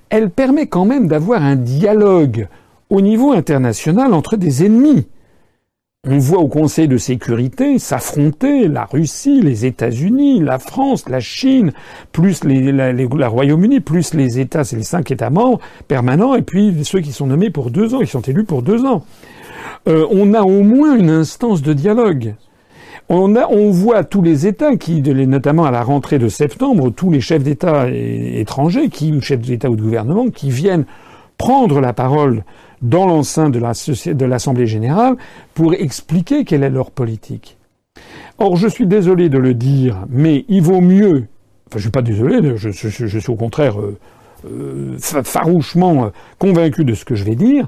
elle 0.09 0.29
permet 0.29 0.67
quand 0.67 0.85
même 0.85 1.07
d'avoir 1.07 1.43
un 1.43 1.55
dialogue 1.55 2.47
au 2.89 3.01
niveau 3.01 3.33
international 3.33 4.13
entre 4.13 4.37
des 4.37 4.63
ennemis. 4.65 5.07
On 6.07 6.17
voit 6.17 6.39
au 6.39 6.47
Conseil 6.47 6.87
de 6.87 6.95
sécurité 6.95 7.77
s'affronter 7.77 8.69
la 8.69 8.85
Russie, 8.85 9.41
les 9.41 9.65
États-Unis, 9.65 10.39
la 10.39 10.57
France, 10.57 11.09
la 11.09 11.19
Chine, 11.19 11.73
plus 12.13 12.45
la, 12.45 13.27
Royaume-Uni, 13.27 13.81
plus 13.81 14.13
les 14.13 14.39
États, 14.39 14.63
c'est 14.63 14.77
les 14.77 14.83
cinq 14.83 15.11
États 15.11 15.29
membres 15.29 15.59
permanents, 15.89 16.35
et 16.35 16.41
puis 16.41 16.73
ceux 16.85 17.01
qui 17.01 17.11
sont 17.11 17.27
nommés 17.27 17.49
pour 17.49 17.69
deux 17.69 17.95
ans, 17.95 17.99
qui 17.99 18.07
sont 18.07 18.21
élus 18.21 18.45
pour 18.45 18.61
deux 18.61 18.85
ans. 18.85 19.03
Euh, 19.89 20.07
on 20.09 20.33
a 20.33 20.43
au 20.43 20.63
moins 20.63 20.95
une 20.95 21.09
instance 21.09 21.61
de 21.61 21.73
dialogue. 21.73 22.33
On, 23.09 23.35
on 23.35 23.69
voit 23.69 24.05
tous 24.05 24.21
les 24.21 24.47
États 24.47 24.77
qui, 24.77 25.01
notamment 25.01 25.65
à 25.65 25.71
la 25.71 25.83
rentrée 25.83 26.17
de 26.17 26.29
septembre, 26.29 26.91
tous 26.91 27.11
les 27.11 27.19
chefs 27.19 27.43
d'État 27.43 27.89
étrangers, 27.89 28.87
qui, 28.87 29.19
chefs 29.19 29.41
d'État 29.41 29.69
ou 29.69 29.75
de 29.75 29.81
gouvernement, 29.81 30.29
qui 30.29 30.49
viennent 30.49 30.85
prendre 31.37 31.81
la 31.81 31.91
parole 31.91 32.43
dans 32.81 33.05
l'enceinte 33.05 33.53
de 33.53 34.25
l'Assemblée 34.25 34.67
générale 34.67 35.15
pour 35.53 35.73
expliquer 35.73 36.45
quelle 36.45 36.63
est 36.63 36.69
leur 36.69 36.91
politique. 36.91 37.57
Or, 38.37 38.55
je 38.55 38.67
suis 38.67 38.87
désolé 38.87 39.29
de 39.29 39.37
le 39.37 39.53
dire, 39.53 40.05
mais 40.09 40.45
il 40.47 40.61
vaut 40.61 40.81
mieux, 40.81 41.25
enfin 41.67 41.77
je 41.77 41.79
suis 41.79 41.91
pas 41.91 42.01
désolé, 42.01 42.55
je, 42.55 42.69
suis 42.69 43.29
au 43.29 43.35
contraire 43.35 43.79
euh, 43.79 43.97
euh, 44.45 44.97
farouchement 44.99 46.11
convaincu 46.37 46.85
de 46.85 46.93
ce 46.93 47.03
que 47.03 47.15
je 47.15 47.25
vais 47.25 47.35
dire, 47.35 47.67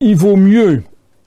il 0.00 0.14
vaut 0.14 0.36
mieux 0.36 0.84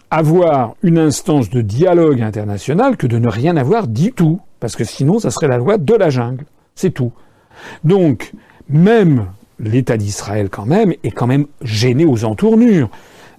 avoir 0.09 0.75
une 0.81 0.97
instance 0.97 1.49
de 1.49 1.61
dialogue 1.61 2.21
international 2.21 2.95
que 2.95 3.07
de 3.07 3.17
ne 3.17 3.27
rien 3.27 3.57
avoir 3.57 3.87
du 3.87 4.13
tout, 4.13 4.39
parce 4.59 4.75
que 4.75 4.83
sinon 4.83 5.19
ça 5.19 5.29
serait 5.29 5.47
la 5.47 5.57
loi 5.57 5.77
de 5.77 5.93
la 5.93 6.09
jungle, 6.09 6.45
c'est 6.75 6.91
tout. 6.91 7.11
Donc, 7.83 8.31
même 8.69 9.27
l'État 9.63 9.97
d'Israël 9.97 10.49
quand 10.49 10.65
même 10.65 10.93
est 11.03 11.11
quand 11.11 11.27
même 11.27 11.45
gêné 11.61 12.05
aux 12.05 12.25
entournures. 12.25 12.89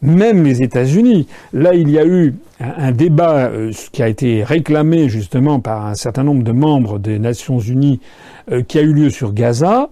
Même 0.03 0.43
les 0.43 0.63
États-Unis. 0.63 1.29
Là, 1.53 1.75
il 1.75 1.89
y 1.89 1.99
a 1.99 2.05
eu 2.05 2.35
un, 2.59 2.91
débat 2.91 3.47
euh, 3.47 3.71
qui 3.93 4.03
a 4.03 4.09
été 4.09 4.43
réclamé 4.43 5.09
justement 5.09 5.61
par 5.61 5.87
un 5.87 5.95
certain 5.95 6.25
nombre 6.25 6.43
de 6.43 6.51
membres 6.51 6.99
des 6.99 7.21
Nations 7.21 7.61
Unies 7.61 8.01
euh, 8.51 8.63
qui 8.63 8.79
a 8.79 8.83
eu 8.83 8.93
lieu 8.93 9.11
sur 9.11 9.33
Gaza 9.33 9.91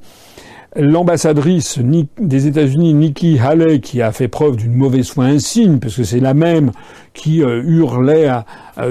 l'ambassadrice 0.76 1.80
des 2.18 2.46
États-Unis, 2.46 2.94
Nikki 2.94 3.38
Haley, 3.38 3.80
qui 3.80 4.02
a 4.02 4.12
fait 4.12 4.28
preuve 4.28 4.56
d'une 4.56 4.74
mauvaise 4.74 5.08
foi 5.08 5.24
insigne, 5.24 5.78
parce 5.78 5.96
que 5.96 6.04
c'est 6.04 6.20
la 6.20 6.34
même 6.34 6.70
qui 7.12 7.42
euh, 7.42 7.62
hurlait 7.64 8.28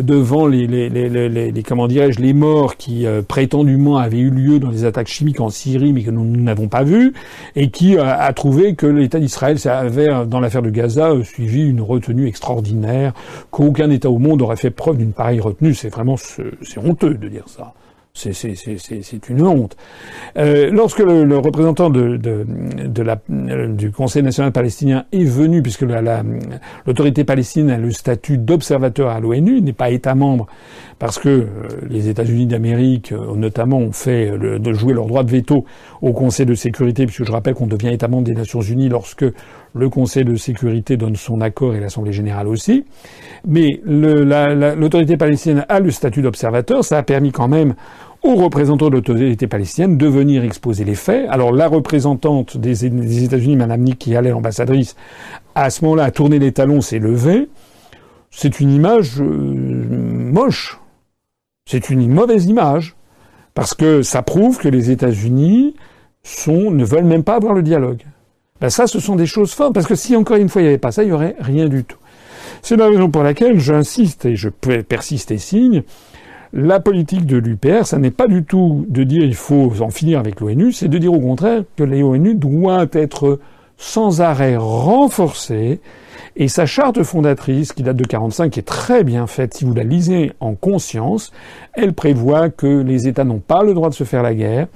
devant 0.01 0.47
les, 0.47 0.67
les, 0.67 0.89
les, 0.89 1.29
les, 1.29 1.63
comment 1.63 1.87
dirais-je 1.87 2.19
les 2.19 2.33
morts 2.33 2.77
qui 2.77 3.05
euh, 3.05 3.21
prétendument 3.21 3.97
avaient 3.97 4.19
eu 4.19 4.29
lieu 4.29 4.59
dans 4.59 4.69
des 4.69 4.85
attaques 4.85 5.07
chimiques 5.07 5.41
en 5.41 5.49
Syrie, 5.49 5.93
mais 5.93 6.03
que 6.03 6.11
nous 6.11 6.25
n'avons 6.25 6.67
pas 6.67 6.83
vu, 6.83 7.13
et 7.55 7.69
qui 7.69 7.97
euh, 7.97 8.03
a 8.03 8.31
trouvé 8.33 8.75
que 8.75 8.85
l'État 8.85 9.19
d'Israël 9.19 9.57
avait 9.65 10.25
dans 10.25 10.39
l'affaire 10.39 10.61
de 10.61 10.69
Gaza 10.69 11.11
suivi 11.23 11.67
une 11.67 11.81
retenue 11.81 12.27
extraordinaire, 12.27 13.13
qu'aucun 13.51 13.89
État 13.89 14.09
au 14.09 14.19
monde 14.19 14.41
aurait 14.41 14.55
fait 14.55 14.71
preuve 14.71 14.97
d'une 14.97 15.13
pareille 15.13 15.39
retenue. 15.39 15.73
C'est 15.73 15.89
vraiment 15.89 16.17
c'est 16.17 16.77
honteux 16.77 17.15
de 17.15 17.27
dire 17.27 17.47
ça. 17.47 17.73
C'est 18.13 19.29
une 19.29 19.41
honte. 19.43 19.77
Euh, 20.37 20.69
lorsque 20.71 20.99
le, 20.99 21.37
représentant 21.37 21.89
la, 21.89 23.19
du 23.67 23.91
Conseil 23.91 24.23
national 24.23 24.51
palestinien 24.51 25.05
est 25.11 25.23
venu, 25.23 25.61
puisque 25.61 25.85
l'autorité 26.85 27.23
palestinienne 27.23 27.71
a 27.71 27.77
le 27.77 27.91
statut 27.91 28.37
d'observateur 28.37 29.09
à 29.09 29.19
l'ONU, 29.19 29.61
n'est 29.61 29.73
pas 29.73 29.89
État 29.89 30.15
membre, 30.15 30.47
parce 30.99 31.17
que 31.17 31.29
euh, 31.29 31.47
les 31.89 32.09
États-Unis 32.09 32.45
d'Amérique, 32.45 33.13
euh, 33.13 33.35
notamment, 33.35 33.77
ont 33.77 33.91
fait 33.91 34.37
le, 34.37 34.59
de 34.59 34.73
jouer 34.73 34.93
leur 34.93 35.07
droit 35.07 35.23
de 35.23 35.31
veto 35.31 35.65
au 36.01 36.11
Conseil 36.11 36.45
de 36.45 36.53
sécurité, 36.53 37.05
puisque 37.05 37.23
je 37.23 37.31
rappelle 37.31 37.55
qu'on 37.55 37.67
devient 37.67 37.93
État 37.93 38.07
membre 38.07 38.25
des 38.25 38.35
Nations 38.35 38.61
Unies 38.61 38.89
lorsque 38.89 39.25
le 39.73 39.89
Conseil 39.89 40.25
de 40.25 40.35
sécurité 40.35 40.97
donne 40.97 41.15
son 41.15 41.41
accord 41.41 41.73
et 41.73 41.79
l'Assemblée 41.79 42.11
générale 42.11 42.47
aussi. 42.47 42.85
Mais 43.47 43.81
l'autorité 43.85 45.17
palestinienne 45.17 45.65
a 45.69 45.79
le 45.79 45.91
statut 45.91 46.21
d'observateur. 46.21 46.83
Ça 46.83 46.97
a 46.97 47.03
permis 47.03 47.31
quand 47.31 47.47
même 47.47 47.75
aux 48.23 48.35
représentants 48.35 48.89
de 48.89 48.95
l'autorité 48.95 49.47
palestinienne 49.47 49.97
de 49.97 50.07
venir 50.07 50.43
exposer 50.43 50.83
les 50.83 50.95
faits. 50.95 51.27
Alors 51.29 51.53
la 51.53 51.67
représentante 51.67 52.57
des, 52.57 52.85
États-Unis, 53.23 53.55
Madame 53.55 53.81
Nikki 53.81 54.15
Haley, 54.15 54.31
l'ambassadrice, 54.31 54.95
à 55.55 55.69
ce 55.69 55.83
moment-là 55.85 56.05
a 56.05 56.11
tourné 56.11 56.39
les 56.39 56.51
talons, 56.51 56.81
s'est 56.81 56.99
levée. 56.99 57.47
C'est 58.31 58.59
une 58.59 58.71
image 58.71 59.21
euh, 59.21 59.23
moche. 59.25 60.79
C'est 61.69 61.91
une 61.91 62.11
mauvaise 62.11 62.47
image. 62.47 62.95
Parce 63.53 63.75
que 63.75 64.01
ça 64.01 64.23
prouve 64.23 64.57
que 64.57 64.69
les 64.69 64.89
États-Unis 64.89 65.75
ne 66.47 66.83
veulent 66.83 67.03
même 67.03 67.23
pas 67.23 67.35
avoir 67.35 67.53
le 67.53 67.61
dialogue. 67.61 68.01
Ben 68.59 68.69
ça, 68.69 68.87
ce 68.87 68.99
sont 68.99 69.15
des 69.15 69.27
choses 69.27 69.53
fortes. 69.53 69.73
Parce 69.73 69.85
que 69.85 69.93
si 69.93 70.15
encore 70.15 70.37
une 70.37 70.49
fois 70.49 70.61
il 70.61 70.65
n'y 70.65 70.69
avait 70.69 70.79
pas 70.79 70.91
ça, 70.91 71.03
il 71.03 71.07
n'y 71.07 71.11
aurait 71.11 71.35
rien 71.39 71.67
du 71.67 71.83
tout. 71.83 71.97
C'est 72.63 72.75
la 72.75 72.87
raison 72.87 73.11
pour 73.11 73.21
laquelle 73.21 73.59
j'insiste 73.59 74.25
et 74.25 74.35
je 74.35 74.49
persiste 74.49 75.29
et 75.29 75.37
signe 75.37 75.83
la 76.53 76.79
politique 76.79 77.27
de 77.27 77.37
l'UPR, 77.37 77.85
ça 77.85 77.99
n'est 77.99 78.09
pas 78.09 78.27
du 78.27 78.43
tout 78.43 78.85
de 78.89 79.03
dire 79.03 79.23
il 79.23 79.35
faut 79.35 79.71
en 79.81 79.91
finir 79.91 80.17
avec 80.17 80.39
l'ONU, 80.39 80.71
c'est 80.71 80.87
de 80.87 80.97
dire 80.97 81.13
au 81.13 81.19
contraire 81.19 81.61
que 81.75 81.83
l'ONU 81.83 82.33
doit 82.33 82.87
être 82.93 83.39
sans 83.77 84.21
arrêt 84.21 84.57
renforcée 84.57 85.79
et 86.35 86.47
sa 86.47 86.65
charte 86.65 87.03
fondatrice, 87.03 87.73
qui 87.73 87.83
date 87.83 87.97
de 87.97 88.05
45, 88.05 88.51
qui 88.51 88.59
est 88.59 88.63
très 88.63 89.03
bien 89.03 89.27
faite, 89.27 89.53
si 89.53 89.65
vous 89.65 89.73
la 89.73 89.83
lisez 89.83 90.31
en 90.39 90.55
conscience, 90.55 91.31
elle 91.73 91.93
prévoit 91.93 92.49
que 92.49 92.67
les 92.67 93.07
États 93.07 93.23
n'ont 93.23 93.39
pas 93.39 93.63
le 93.63 93.73
droit 93.73 93.89
de 93.89 93.95
se 93.95 94.03
faire 94.03 94.23
la 94.23 94.33
guerre, 94.33 94.67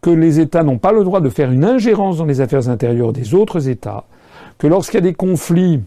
que 0.00 0.10
les 0.10 0.40
États 0.40 0.62
n'ont 0.62 0.78
pas 0.78 0.92
le 0.92 1.04
droit 1.04 1.20
de 1.20 1.28
faire 1.28 1.50
une 1.50 1.64
ingérence 1.64 2.18
dans 2.18 2.26
les 2.26 2.40
affaires 2.40 2.68
intérieures 2.68 3.12
des 3.12 3.34
autres 3.34 3.68
États, 3.68 4.04
que 4.58 4.66
lorsqu'il 4.66 4.96
y 4.96 4.98
a 4.98 5.00
des 5.02 5.14
conflits 5.14 5.80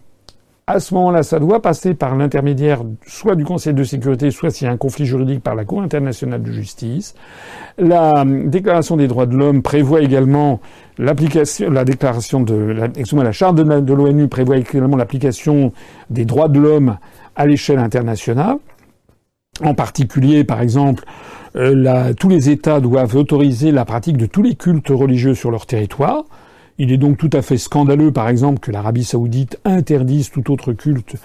à 0.69 0.82
ce 0.82 0.93
moment-là, 0.95 1.23
ça 1.23 1.39
doit 1.39 1.62
passer 1.62 1.93
par 1.93 2.17
l'intermédiaire 2.17 2.82
soit 3.06 3.36
du 3.36 3.45
Conseil 3.45 3.73
de 3.73 3.86
sécurité, 3.86 4.32
soit 4.32 4.49
s'il 4.49 4.67
y 4.67 4.69
a 4.69 4.73
un 4.73 4.77
conflit 4.77 5.06
juridique 5.06 5.41
par 5.41 5.56
la 5.56 5.63
Cour 5.63 5.82
internationale 5.82 6.43
de 6.43 6.51
justice. 6.51 7.15
La 7.77 8.25
euh, 8.25 8.49
Déclaration 8.49 8.97
des 8.97 9.08
droits 9.08 9.27
de 9.27 9.36
l'homme 9.38 9.62
prévoit 9.62 10.01
également 10.01 10.60
l'application, 10.97 11.71
la 11.71 11.86
déclaration 11.86 12.41
de, 12.41 12.53
la, 12.53 12.86
excusez-moi, 12.88 13.23
la 13.23 13.32
charte 13.32 13.56
de, 13.56 13.93
l'ONU 13.93 14.27
prévoit 14.27 14.58
également 14.58 14.97
l'application 14.97 15.71
des 16.10 16.25
droits 16.25 16.49
de 16.49 16.60
l'homme 16.60 16.97
à 17.38 17.45
l'échelle 17.45 17.80
internationale. 17.80 18.58
En 19.63 19.73
particulier, 19.73 20.43
par 20.43 20.62
exemple, 20.62 21.06
euh, 21.56 22.13
tous 22.13 22.27
les 22.27 22.49
États 22.49 22.82
doivent 22.82 23.15
autoriser 23.15 23.71
la 23.71 23.86
pratique 23.86 24.17
de 24.17 24.25
tous 24.25 24.41
les 24.41 24.56
cultes 24.56 24.89
religieux 24.89 25.34
sur 25.34 25.49
leur 25.49 25.65
territoire. 25.65 26.25
Il 26.79 26.91
est 26.91 26.97
donc 26.97 27.17
tout 27.17 27.29
à 27.33 27.41
fait 27.41 27.57
scandaleux, 27.57 28.11
par 28.11 28.29
exemple, 28.29 28.59
que 28.59 28.71
l'Arabie 28.71 29.03
saoudite 29.03 29.59
interdise 29.65 30.29
tout 30.29 30.51
autre 30.51 30.73
culte 30.73 31.15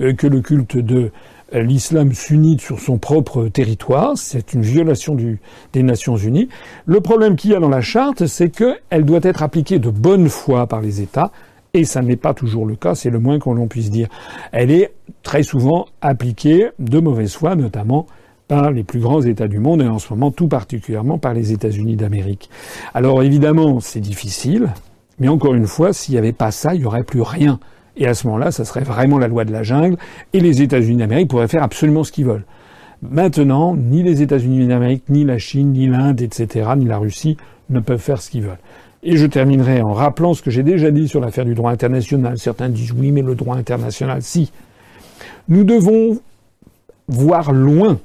euh, 0.00 0.14
que 0.14 0.26
le 0.26 0.40
culte 0.40 0.78
de 0.78 1.10
euh, 1.54 1.62
l'islam 1.62 2.14
sunnite 2.14 2.62
sur 2.62 2.80
son 2.80 2.96
propre 2.96 3.48
territoire. 3.48 4.12
C'est 4.16 4.54
une 4.54 4.62
violation 4.62 5.14
des 5.72 5.82
Nations 5.82 6.16
Unies. 6.16 6.48
Le 6.86 7.00
problème 7.00 7.36
qu'il 7.36 7.50
y 7.50 7.54
a 7.54 7.60
dans 7.60 7.68
la 7.68 7.82
charte, 7.82 8.26
c'est 8.26 8.48
qu'elle 8.48 9.04
doit 9.04 9.20
être 9.22 9.42
appliquée 9.42 9.78
de 9.78 9.90
bonne 9.90 10.28
foi 10.28 10.66
par 10.66 10.80
les 10.80 11.02
États. 11.02 11.30
Et 11.74 11.84
ça 11.84 12.02
n'est 12.02 12.16
pas 12.16 12.34
toujours 12.34 12.66
le 12.66 12.76
cas, 12.76 12.94
c'est 12.94 13.08
le 13.08 13.18
moins 13.18 13.38
qu'on 13.38 13.54
l'on 13.54 13.66
puisse 13.66 13.90
dire. 13.90 14.08
Elle 14.52 14.70
est 14.70 14.92
très 15.22 15.42
souvent 15.42 15.86
appliquée 16.02 16.68
de 16.78 16.98
mauvaise 17.00 17.32
foi, 17.32 17.54
notamment 17.54 18.06
par 18.46 18.70
les 18.70 18.84
plus 18.84 19.00
grands 19.00 19.22
États 19.22 19.48
du 19.48 19.58
monde, 19.58 19.80
et 19.80 19.88
en 19.88 19.98
ce 19.98 20.12
moment 20.12 20.30
tout 20.30 20.48
particulièrement 20.48 21.16
par 21.16 21.32
les 21.32 21.52
États-Unis 21.52 21.96
d'Amérique. 21.96 22.50
Alors 22.92 23.22
évidemment, 23.22 23.80
c'est 23.80 24.00
difficile, 24.00 24.68
mais 25.18 25.28
encore 25.28 25.54
une 25.54 25.66
fois, 25.66 25.92
s'il 25.92 26.14
n'y 26.14 26.18
avait 26.18 26.32
pas 26.32 26.50
ça, 26.50 26.74
il 26.74 26.80
n'y 26.80 26.86
aurait 26.86 27.04
plus 27.04 27.22
rien. 27.22 27.58
Et 27.96 28.06
à 28.06 28.14
ce 28.14 28.26
moment-là, 28.26 28.50
ça 28.50 28.64
serait 28.64 28.84
vraiment 28.84 29.18
la 29.18 29.28
loi 29.28 29.44
de 29.44 29.52
la 29.52 29.62
jungle, 29.62 29.96
et 30.32 30.40
les 30.40 30.62
États-Unis 30.62 30.96
d'Amérique 30.96 31.28
pourraient 31.28 31.48
faire 31.48 31.62
absolument 31.62 32.04
ce 32.04 32.12
qu'ils 32.12 32.26
veulent. 32.26 32.44
Maintenant, 33.02 33.76
ni 33.76 34.02
les 34.02 34.22
États-Unis 34.22 34.66
d'Amérique, 34.66 35.04
ni 35.08 35.24
la 35.24 35.38
Chine, 35.38 35.72
ni 35.72 35.88
l'Inde, 35.88 36.20
etc., 36.20 36.70
ni 36.76 36.84
la 36.84 36.98
Russie 36.98 37.36
ne 37.68 37.80
peuvent 37.80 38.00
faire 38.00 38.22
ce 38.22 38.30
qu'ils 38.30 38.42
veulent. 38.42 38.58
Et 39.02 39.16
je 39.16 39.26
terminerai 39.26 39.82
en 39.82 39.92
rappelant 39.92 40.32
ce 40.32 40.42
que 40.42 40.50
j'ai 40.50 40.62
déjà 40.62 40.92
dit 40.92 41.08
sur 41.08 41.20
l'affaire 41.20 41.44
du 41.44 41.54
droit 41.54 41.72
international. 41.72 42.38
Certains 42.38 42.68
disent 42.68 42.92
oui, 42.92 43.10
mais 43.10 43.22
le 43.22 43.34
droit 43.34 43.56
international, 43.56 44.22
si. 44.22 44.52
Nous 45.48 45.64
devons 45.64 46.20
voir 47.08 47.52
loin 47.52 47.98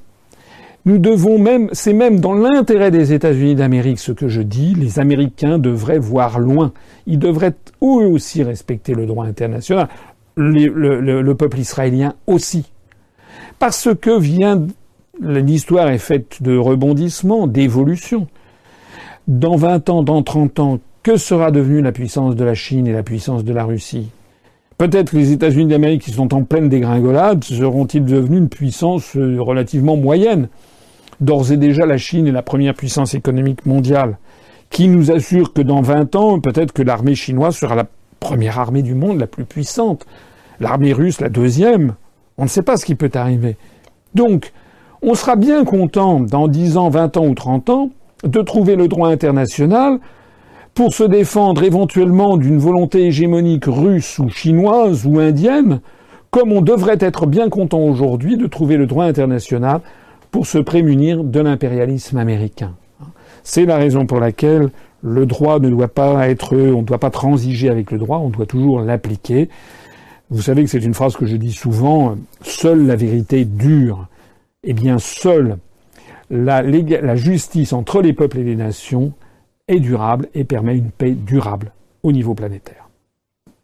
nous 0.87 0.99
devons 0.99 1.37
même, 1.37 1.67
c'est 1.73 1.91
même 1.91 2.21
dans 2.21 2.33
l'intérêt 2.33 2.91
des 2.91 3.11
États-Unis 3.11 3.55
d'Amérique 3.55 3.99
ce 3.99 4.13
que 4.13 4.29
je 4.29 4.41
dis, 4.41 4.73
les 4.73 4.99
Américains 4.99 5.59
devraient 5.59 5.99
voir 5.99 6.39
loin. 6.39 6.71
Ils 7.07 7.19
devraient 7.19 7.55
eux 7.83 8.07
aussi 8.07 8.41
respecter 8.41 8.93
le 8.93 9.05
droit 9.05 9.25
international, 9.25 9.89
le, 10.37 11.33
peuple 11.33 11.59
israélien 11.59 12.13
aussi. 12.25 12.71
Parce 13.59 13.89
que 13.99 14.17
vient, 14.17 14.65
l'histoire 15.19 15.89
est 15.89 15.97
faite 15.97 16.41
de 16.41 16.57
rebondissements, 16.57 17.47
d'évolutions. 17.47 18.27
Dans 19.27 19.57
20 19.57 19.89
ans, 19.89 20.03
dans 20.03 20.23
30 20.23 20.59
ans, 20.61 20.79
que 21.03 21.17
sera 21.17 21.51
devenue 21.51 21.81
la 21.81 21.91
puissance 21.91 22.37
de 22.37 22.45
la 22.45 22.53
Chine 22.53 22.87
et 22.87 22.93
la 22.93 23.03
puissance 23.03 23.43
de 23.43 23.51
la 23.51 23.65
Russie? 23.65 24.07
Peut-être 24.77 25.11
les 25.11 25.33
États-Unis 25.33 25.65
d'Amérique 25.65 26.03
qui 26.03 26.11
sont 26.11 26.33
en 26.33 26.43
pleine 26.43 26.69
dégringolade 26.69 27.43
seront-ils 27.43 28.05
devenus 28.05 28.39
une 28.39 28.47
puissance 28.47 29.17
euh, 29.17 29.41
relativement 29.41 29.97
moyenne 29.97 30.47
D'ores 31.19 31.51
et 31.51 31.57
déjà, 31.57 31.85
la 31.85 31.97
Chine 31.97 32.27
est 32.27 32.31
la 32.31 32.43
première 32.43 32.75
puissance 32.75 33.13
économique 33.13 33.65
mondiale, 33.65 34.17
qui 34.69 34.87
nous 34.87 35.11
assure 35.11 35.53
que 35.53 35.61
dans 35.61 35.81
20 35.81 36.15
ans, 36.15 36.39
peut-être 36.39 36.73
que 36.73 36.83
l'armée 36.83 37.15
chinoise 37.15 37.55
sera 37.55 37.75
la 37.75 37.87
première 38.19 38.59
armée 38.59 38.83
du 38.83 38.93
monde, 38.93 39.19
la 39.19 39.27
plus 39.27 39.45
puissante, 39.45 40.05
l'armée 40.59 40.93
russe 40.93 41.19
la 41.19 41.29
deuxième. 41.29 41.95
On 42.37 42.43
ne 42.43 42.49
sait 42.49 42.61
pas 42.61 42.77
ce 42.77 42.85
qui 42.85 42.95
peut 42.95 43.11
arriver. 43.15 43.57
Donc, 44.13 44.51
on 45.01 45.15
sera 45.15 45.35
bien 45.35 45.63
content, 45.63 46.19
dans 46.19 46.47
10 46.47 46.77
ans, 46.77 46.89
20 46.89 47.17
ans 47.17 47.27
ou 47.27 47.33
30 47.33 47.69
ans, 47.69 47.89
de 48.23 48.41
trouver 48.41 48.75
le 48.75 48.87
droit 48.87 49.09
international 49.09 49.99
pour 50.73 50.93
se 50.93 51.03
défendre 51.03 51.63
éventuellement 51.63 52.37
d'une 52.37 52.59
volonté 52.59 53.07
hégémonique 53.07 53.65
russe 53.65 54.19
ou 54.19 54.29
chinoise 54.29 55.07
ou 55.07 55.19
indienne, 55.19 55.81
comme 56.29 56.51
on 56.51 56.61
devrait 56.61 56.97
être 56.99 57.25
bien 57.25 57.49
content 57.49 57.79
aujourd'hui 57.79 58.37
de 58.37 58.45
trouver 58.45 58.77
le 58.77 58.85
droit 58.85 59.05
international 59.05 59.81
pour 60.31 60.47
se 60.47 60.57
prémunir 60.57 61.23
de 61.23 61.39
l'impérialisme 61.39 62.17
américain. 62.17 62.75
C'est 63.43 63.65
la 63.65 63.77
raison 63.77 64.05
pour 64.05 64.19
laquelle 64.19 64.69
le 65.01 65.25
droit 65.25 65.59
ne 65.59 65.69
doit 65.69 65.87
pas 65.87 66.27
être, 66.27 66.55
on 66.55 66.81
ne 66.81 66.85
doit 66.85 66.99
pas 66.99 67.09
transiger 67.09 67.69
avec 67.69 67.91
le 67.91 67.97
droit, 67.97 68.17
on 68.17 68.29
doit 68.29 68.45
toujours 68.45 68.81
l'appliquer. 68.81 69.49
Vous 70.29 70.41
savez 70.41 70.63
que 70.63 70.69
c'est 70.69 70.83
une 70.83 70.93
phrase 70.93 71.15
que 71.15 71.25
je 71.25 71.37
dis 71.37 71.53
souvent, 71.53 72.15
seule 72.41 72.85
la 72.85 72.95
vérité 72.95 73.45
dure. 73.45 74.07
Eh 74.63 74.73
bien, 74.73 74.99
seule 74.99 75.57
la, 76.29 76.61
la 76.61 77.15
justice 77.15 77.71
entre 77.71 78.01
les 78.01 78.13
peuples 78.13 78.39
et 78.39 78.43
les 78.43 78.55
nations 78.55 79.13
est 79.67 79.79
durable 79.79 80.27
et 80.33 80.43
permet 80.43 80.77
une 80.77 80.91
paix 80.91 81.11
durable 81.11 81.71
au 82.03 82.11
niveau 82.11 82.33
planétaire. 82.33 82.86